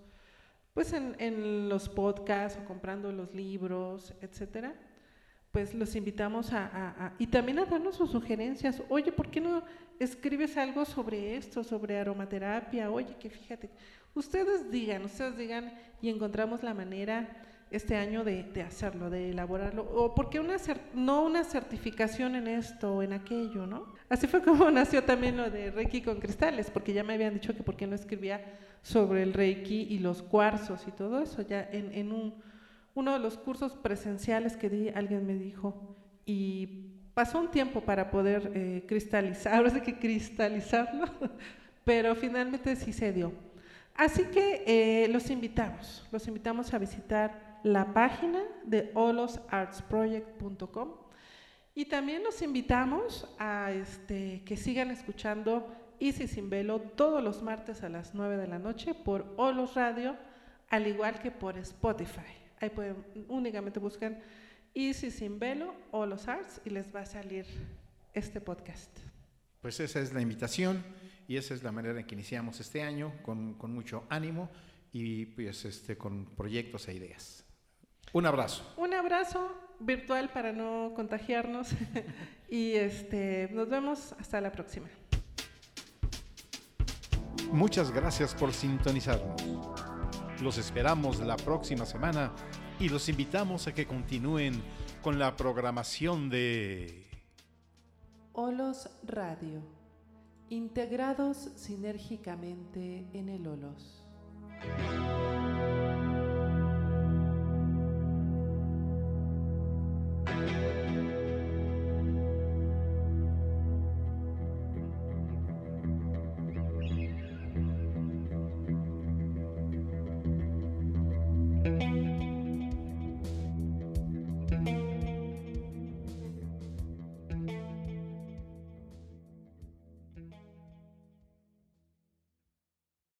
pues 0.75 0.93
en, 0.93 1.17
en 1.19 1.69
los 1.69 1.89
podcasts 1.89 2.59
o 2.63 2.67
comprando 2.67 3.11
los 3.13 3.35
libros, 3.35 4.13
etcétera, 4.21 4.75
pues 5.53 5.75
los 5.75 5.97
invitamos 5.97 6.53
a, 6.53 6.67
a, 6.67 7.07
a, 7.07 7.15
y 7.19 7.27
también 7.27 7.59
a 7.59 7.65
darnos 7.65 7.97
sus 7.97 8.11
sugerencias. 8.11 8.83
Oye, 8.89 9.11
¿por 9.11 9.31
qué 9.31 9.41
no 9.41 9.65
escribes 9.99 10.57
algo 10.57 10.85
sobre 10.85 11.37
esto, 11.37 11.65
sobre 11.65 11.99
aromaterapia? 11.99 12.91
Oye, 12.91 13.17
que 13.19 13.31
fíjate, 13.31 13.71
ustedes 14.15 14.71
digan, 14.71 15.05
ustedes 15.05 15.37
digan 15.37 15.73
y 16.01 16.11
encontramos 16.11 16.63
la 16.63 16.75
manera 16.75 17.29
este 17.71 17.97
año 17.97 18.25
de, 18.25 18.63
hacerlo, 18.67 19.11
de 19.11 19.31
elaborarlo, 19.31 19.83
o 19.83 20.15
porque 20.15 20.41
una 20.41 20.57
no 20.93 21.23
una 21.23 21.45
certificación 21.45 22.35
en 22.35 22.49
esto 22.49 22.97
o 22.97 23.03
en 23.03 23.13
aquello, 23.13 23.67
¿no? 23.67 23.87
Así 24.09 24.27
fue 24.27 24.43
como 24.43 24.71
nació 24.71 25.05
también 25.05 25.37
lo 25.37 25.51
de 25.51 25.71
Reiki 25.71 26.03
con 26.03 26.19
cristales, 26.19 26.71
porque 26.71 26.93
ya 26.93 27.05
me 27.05 27.15
habían 27.15 27.35
dicho 27.35 27.55
que 27.55 27.63
por 27.63 27.77
qué 27.77 27.87
no 27.87 27.95
escribía 27.95 28.43
sobre 28.83 29.23
el 29.23 29.33
Reiki 29.33 29.83
y 29.83 29.99
los 30.01 30.23
cuarzos 30.23 30.87
y 30.89 30.91
todo 30.91 31.23
eso, 31.23 31.43
ya 31.43 31.63
en, 31.71 31.93
en 31.93 32.13
un, 32.13 32.35
uno 32.95 33.13
de 33.13 33.21
los 33.21 33.39
cursos 33.39 33.75
presenciales 33.77 34.57
que 34.57 34.69
di, 34.69 34.89
alguien 34.89 35.25
me 35.27 35.35
dijo, 35.35 35.97
y 36.27 36.91
pasó 37.15 37.39
un 37.39 37.51
tiempo 37.51 37.83
para 37.83 38.11
poder 38.11 38.51
eh, 38.55 38.85
cristalizar, 38.89 39.55
ahora 39.55 39.71
sí 39.71 39.81
que 39.81 39.99
cristalizarlo, 39.99 41.07
pero 41.85 42.17
finalmente 42.17 42.75
sí 42.75 42.93
se 42.93 43.13
dio. 43.13 43.33
Así 43.95 44.25
que 44.25 44.65
eh, 44.67 45.09
los 45.09 45.31
invitamos, 45.31 46.07
los 46.11 46.27
invitamos 46.27 46.73
a 46.73 46.79
visitar 46.79 47.50
la 47.63 47.93
página 47.93 48.43
de 48.65 48.91
olosartsproject.com 48.95 50.95
y 51.75 51.87
también 51.87 52.23
los 52.23 52.43
invitamos 52.43 53.29
a 53.39 53.73
este, 53.73 54.43
que 54.45 54.57
sigan 54.57 54.91
escuchando 54.91 55.75
Easy 56.01 56.27
Sin 56.27 56.51
Velo 56.51 56.81
todos 56.81 57.23
los 57.23 57.43
martes 57.43 57.83
a 57.83 57.89
las 57.89 58.15
9 58.15 58.37
de 58.37 58.49
la 58.49 58.59
noche 58.59 58.95
por 58.95 59.33
Olos 59.37 59.75
Radio, 59.75 60.17
al 60.69 60.87
igual 60.87 61.21
que 61.21 61.31
por 61.31 61.57
Spotify. 61.59 62.21
Ahí 62.61 62.71
pueden, 62.71 62.97
únicamente 63.29 63.79
buscan 63.79 64.19
Easy 64.75 65.11
Sin 65.11 65.39
Velo, 65.39 65.75
Olos 65.91 66.29
Arts 66.29 66.61
y 66.65 66.71
les 66.71 66.95
va 66.95 67.01
a 67.01 67.07
salir 67.07 67.47
este 68.15 68.41
podcast. 68.41 68.99
Pues 69.61 69.79
esa 69.81 70.01
es 70.01 70.13
la 70.13 70.21
invitación 70.21 70.83
y 71.29 71.37
esa 71.37 71.55
es 71.55 71.63
la 71.63 71.71
manera 71.71 72.01
en 72.01 72.07
que 72.07 72.15
iniciamos 72.15 72.59
este 72.61 72.83
año, 72.83 73.13
con, 73.23 73.55
con 73.55 73.73
mucho 73.73 74.05
ánimo 74.09 74.49
y 74.93 75.27
pues 75.27 75.65
este, 75.65 75.97
con 75.97 76.27
proyectos 76.35 76.89
e 76.89 76.95
ideas. 76.95 77.45
Un 78.13 78.27
abrazo. 78.27 78.63
Un 78.77 78.95
abrazo 78.95 79.55
virtual 79.79 80.29
para 80.31 80.53
no 80.53 80.93
contagiarnos 80.95 81.69
y 82.49 82.73
este, 82.73 83.49
nos 83.53 83.69
vemos 83.69 84.15
hasta 84.19 84.41
la 84.41 84.53
próxima. 84.53 84.89
Muchas 87.53 87.91
gracias 87.91 88.35
por 88.35 88.53
sintonizarnos. 88.53 89.43
Los 90.41 90.59
esperamos 90.59 91.19
la 91.21 91.37
próxima 91.37 91.85
semana 91.85 92.33
y 92.79 92.89
los 92.89 93.09
invitamos 93.09 93.67
a 93.67 93.75
que 93.75 93.87
continúen 93.87 94.63
con 95.03 95.19
la 95.19 95.37
programación 95.37 96.31
de 96.31 97.07
Olos 98.33 98.89
Radio, 99.05 99.63
integrados 100.49 101.51
sinérgicamente 101.57 103.07
en 103.13 103.29
el 103.29 103.47
Olos. 103.47 104.05